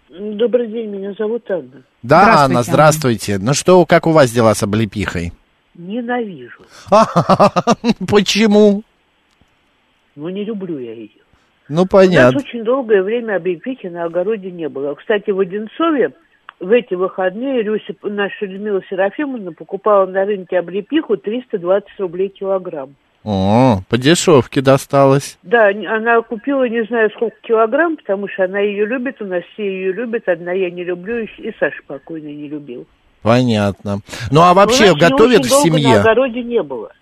Добрый 0.08 0.68
день, 0.68 0.88
меня 0.90 1.12
зовут 1.18 1.50
Анна. 1.50 1.82
Да, 2.02 2.20
Здравствуйте, 2.20 2.44
Анна, 2.44 2.62
здравствуйте. 2.62 3.38
Ну 3.38 3.54
что, 3.54 3.84
как 3.86 4.06
у 4.06 4.12
вас 4.12 4.30
дела 4.30 4.54
с 4.54 4.62
облепихой? 4.62 5.32
Ненавижу. 5.74 6.62
Почему? 8.08 8.82
Но 10.14 10.30
не 10.30 10.44
люблю 10.44 10.78
я 10.78 10.92
ее. 10.94 11.10
Ну, 11.68 11.80
У 11.80 11.84
нас 11.84 11.88
понятно. 11.90 12.38
очень 12.38 12.62
долгое 12.62 13.02
время 13.02 13.36
облепихи 13.36 13.86
на 13.88 14.04
огороде 14.04 14.50
не 14.50 14.68
было. 14.68 14.94
Кстати, 14.94 15.30
в 15.30 15.40
Одинцове 15.40 16.12
в 16.60 16.70
эти 16.70 16.94
выходные 16.94 17.62
Люся, 17.62 17.94
наша 18.02 18.46
Людмила 18.46 18.80
Серафимовна 18.88 19.52
покупала 19.52 20.06
на 20.06 20.24
рынке 20.24 20.58
облепиху 20.58 21.16
320 21.16 21.88
рублей 21.98 22.28
килограмм. 22.28 22.94
О, 23.24 23.78
по 23.88 23.96
дешевке 23.96 24.60
досталось. 24.60 25.38
Да, 25.42 25.68
она 25.68 26.20
купила 26.20 26.68
не 26.68 26.84
знаю 26.84 27.10
сколько 27.10 27.36
килограмм, 27.42 27.96
потому 27.96 28.28
что 28.28 28.44
она 28.44 28.60
ее 28.60 28.84
любит, 28.84 29.22
у 29.22 29.24
нас 29.24 29.42
все 29.54 29.64
ее 29.64 29.92
любят, 29.92 30.28
одна 30.28 30.52
я 30.52 30.70
не 30.70 30.84
люблю, 30.84 31.24
и 31.24 31.28
и 31.38 31.54
Саша 31.58 31.80
покойный 31.86 32.34
не 32.34 32.48
любил. 32.48 32.86
Понятно. 33.22 34.00
Ну, 34.30 34.42
а 34.42 34.52
вообще 34.52 34.90
у 34.90 34.96
нас 34.96 35.10
готовят 35.10 35.40
очень 35.40 35.70
в 35.70 35.72
долго 35.72 35.78
на 35.78 36.00
огороде 36.00 36.42
не 36.42 36.62
было. 36.62 36.92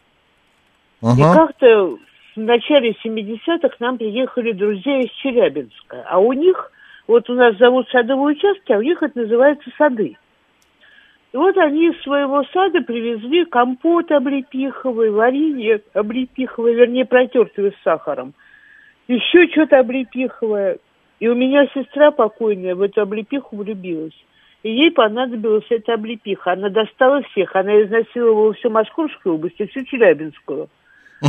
И 1.03 1.07
Ага. 1.07 1.35
как-то 1.35 1.99
в 2.37 2.41
начале 2.41 2.95
70-х 3.05 3.69
к 3.69 3.81
нам 3.81 3.99
приехали 3.99 4.53
друзья 4.53 5.01
из 5.01 5.11
Челябинска. 5.23 6.05
А 6.09 6.19
у 6.19 6.33
них, 6.33 6.71
вот 7.07 7.29
у 7.29 7.35
нас 7.35 7.57
зовут 7.57 7.88
садовые 7.91 8.37
участки, 8.37 8.73
а 8.73 8.79
у 8.79 8.83
них 8.83 9.03
это 9.03 9.21
называется 9.21 9.71
сады. 9.77 10.17
И 11.33 11.37
вот 11.37 11.57
они 11.57 11.88
из 11.88 12.01
своего 12.03 12.45
сада 12.53 12.83
привезли 12.83 13.45
компот 13.47 14.11
облепиховый, 14.12 15.11
варенье 15.11 15.81
облепиховое, 15.95 16.75
вернее, 16.75 17.07
протертое 17.07 17.71
с 17.71 17.83
сахаром. 17.83 18.35
Еще 19.09 19.49
что-то 19.49 19.79
облепиховое. 19.79 20.79
И 21.21 21.29
у 21.29 21.35
меня 21.35 21.67
сестра 21.75 22.11
покойная 22.11 22.75
в 22.75 22.83
эту 22.83 23.01
облепиху 23.01 23.57
влюбилась. 23.57 24.17
И 24.62 24.71
ей 24.71 24.91
понадобилась 24.91 25.65
эта 25.71 25.95
облепиха. 25.95 26.53
Она 26.53 26.69
достала 26.69 27.23
всех. 27.23 27.57
Она 27.57 27.83
изнасиловала 27.83 28.53
всю 28.53 28.71
Московскую 28.71 29.37
область 29.37 29.59
и 29.59 29.67
всю 29.67 29.85
Челябинскую. 29.85 30.69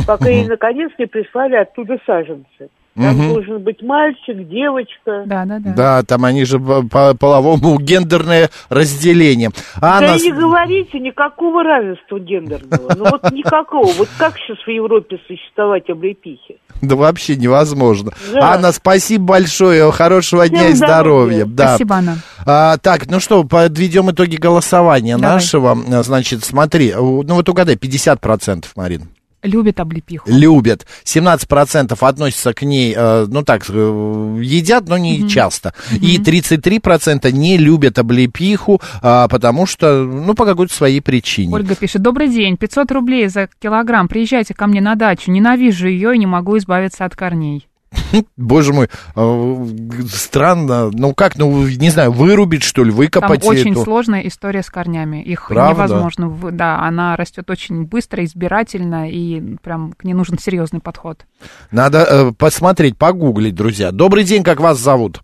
Пока 0.06 0.28
ей, 0.28 0.46
наконец, 0.48 0.92
не 0.98 1.06
прислали 1.06 1.56
оттуда 1.56 1.98
саженцы. 2.04 2.70
Там 2.96 3.16
Мгм. 3.16 3.28
должен 3.30 3.58
быть 3.58 3.82
мальчик, 3.82 4.48
девочка. 4.48 5.24
Да, 5.26 5.44
да, 5.44 5.58
да. 5.58 5.72
Да, 5.74 6.02
там 6.04 6.24
они 6.24 6.44
же 6.44 6.60
по, 6.60 6.82
по 6.84 7.14
половому 7.14 7.78
гендерное 7.80 8.50
разделение. 8.68 9.50
Да 9.80 9.96
Анна, 9.98 10.14
и 10.16 10.22
не 10.22 10.32
говорите 10.32 11.00
никакого 11.00 11.64
равенства 11.64 12.20
гендерного. 12.20 12.92
Ну 12.96 13.04
вот 13.10 13.32
никакого. 13.32 13.90
Вот 13.94 14.08
как 14.16 14.36
сейчас 14.38 14.58
в 14.64 14.70
Европе 14.70 15.18
существовать 15.26 15.90
облепихи? 15.90 16.58
да 16.82 16.96
вообще 16.96 17.34
невозможно. 17.36 18.12
Да. 18.32 18.52
Анна, 18.54 18.70
спасибо 18.72 19.24
большое, 19.24 19.90
хорошего 19.90 20.44
Всем 20.44 20.54
дня 20.56 20.68
и 20.68 20.72
здоровья. 20.74 21.44
здоровья. 21.44 21.44
Да. 21.46 21.68
Спасибо, 21.70 21.94
Анна. 21.96 22.16
А, 22.46 22.76
так, 22.78 23.06
ну 23.10 23.18
что, 23.20 23.42
подведем 23.44 24.10
итоги 24.10 24.36
голосования 24.36 25.16
Давай. 25.16 25.36
нашего. 25.36 25.76
Значит, 26.02 26.44
смотри, 26.44 26.92
ну 26.94 27.22
вот 27.34 27.48
угадай, 27.48 27.74
50%, 27.76 28.66
Марин. 28.76 29.08
Любит 29.44 29.78
облепиху. 29.78 30.28
Любят. 30.28 30.86
17% 31.04 31.96
относятся 32.00 32.52
к 32.52 32.62
ней, 32.62 32.94
э, 32.96 33.26
ну 33.28 33.42
так, 33.42 33.64
э, 33.68 34.40
едят, 34.42 34.88
но 34.88 34.98
не 34.98 35.28
часто. 35.28 35.74
И 35.92 36.18
33% 36.18 37.30
не 37.30 37.58
любят 37.58 37.98
облепиху, 37.98 38.80
а, 39.02 39.28
потому 39.28 39.66
что, 39.66 40.04
ну, 40.04 40.34
по 40.34 40.44
какой-то 40.46 40.74
своей 40.74 41.00
причине. 41.00 41.54
Ольга 41.54 41.74
пишет, 41.74 42.02
добрый 42.02 42.28
день, 42.28 42.56
500 42.56 42.90
рублей 42.92 43.28
за 43.28 43.48
килограмм, 43.60 44.08
приезжайте 44.08 44.54
ко 44.54 44.66
мне 44.66 44.80
на 44.80 44.94
дачу, 44.94 45.30
ненавижу 45.30 45.88
ее 45.88 46.14
и 46.14 46.18
не 46.18 46.26
могу 46.26 46.56
избавиться 46.56 47.04
от 47.04 47.14
корней. 47.14 47.68
Боже 48.36 48.72
мой, 48.72 48.88
э, 49.16 49.64
странно. 50.08 50.90
Ну 50.92 51.14
как, 51.14 51.36
ну, 51.36 51.66
не 51.66 51.90
знаю, 51.90 52.12
вырубить, 52.12 52.62
что 52.62 52.82
ли, 52.84 52.90
Там 52.90 52.98
выкопать 52.98 53.44
очень 53.44 53.72
эту? 53.72 53.82
сложная 53.82 54.20
история 54.22 54.62
с 54.62 54.70
корнями. 54.70 55.22
Их 55.22 55.48
Правда? 55.48 55.74
невозможно, 55.84 56.28
вы- 56.28 56.50
да, 56.52 56.80
она 56.80 57.16
растет 57.16 57.50
очень 57.50 57.84
быстро, 57.86 58.24
избирательно, 58.24 59.10
и 59.10 59.56
прям 59.62 59.92
к 59.92 60.04
ней 60.04 60.14
нужен 60.14 60.38
серьезный 60.38 60.80
подход. 60.80 61.26
Надо 61.70 61.98
э, 61.98 62.32
посмотреть, 62.32 62.96
погуглить, 62.98 63.54
друзья. 63.54 63.90
Добрый 63.92 64.24
день, 64.24 64.42
как 64.42 64.60
вас 64.60 64.78
зовут? 64.78 65.20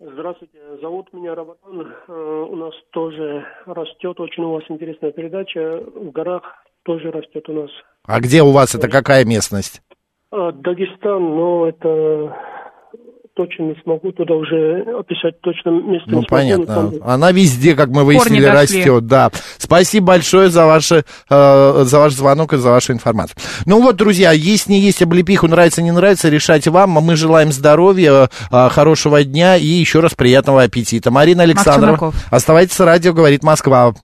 Здравствуйте, 0.00 0.58
зовут 0.80 1.12
меня 1.12 1.34
Рабатан. 1.34 1.86
Э, 2.08 2.46
У 2.50 2.56
нас 2.56 2.72
тоже 2.92 3.44
растет, 3.66 4.18
очень 4.18 4.42
у 4.44 4.52
вас 4.54 4.62
интересная 4.68 5.12
передача. 5.12 5.80
В 5.94 6.10
горах 6.10 6.42
тоже 6.84 7.10
растет 7.10 7.46
у 7.48 7.52
нас 7.52 7.70
А 8.06 8.20
где 8.20 8.42
у 8.42 8.50
вас 8.50 8.74
это 8.74 8.88
какая 8.88 9.24
местность? 9.24 9.82
Э, 10.32 10.52
Дагестан, 10.54 11.22
но 11.22 11.66
это 11.68 12.36
точно 13.34 13.62
не 13.64 13.74
смогу 13.82 14.12
туда 14.12 14.34
уже 14.34 14.82
описать 14.98 15.40
точно 15.40 15.70
место. 15.70 16.10
Ну, 16.10 16.22
понятно. 16.28 16.66
там- 16.66 16.92
Она 17.02 17.32
везде, 17.32 17.74
как 17.74 17.88
мы 17.88 18.04
выяснили, 18.04 18.44
растет, 18.44 19.06
да. 19.06 19.30
Спасибо 19.56 20.08
большое 20.08 20.50
за, 20.50 20.66
ваше, 20.66 21.04
э, 21.30 21.82
за 21.84 21.98
ваш 22.00 22.12
звонок 22.12 22.52
и 22.52 22.58
за 22.58 22.70
вашу 22.70 22.92
информацию. 22.92 23.36
Ну 23.66 23.80
вот, 23.80 23.96
друзья, 23.96 24.32
есть 24.32 24.68
не 24.68 24.80
есть 24.80 25.00
облепиху, 25.00 25.46
нравится, 25.48 25.80
не 25.80 25.90
нравится, 25.90 26.28
решайте 26.28 26.70
вам. 26.70 26.90
Мы 26.90 27.16
желаем 27.16 27.50
здоровья, 27.50 28.28
э, 28.52 28.68
хорошего 28.70 29.24
дня 29.24 29.56
и 29.56 29.64
еще 29.64 30.00
раз 30.00 30.12
приятного 30.14 30.62
аппетита. 30.64 31.10
Марина 31.10 31.44
Александрова, 31.44 31.96
Чумаков. 31.96 32.14
оставайтесь 32.30 32.74
с 32.74 32.80
радио, 32.80 33.14
говорит 33.14 33.42
Москва. 33.42 33.94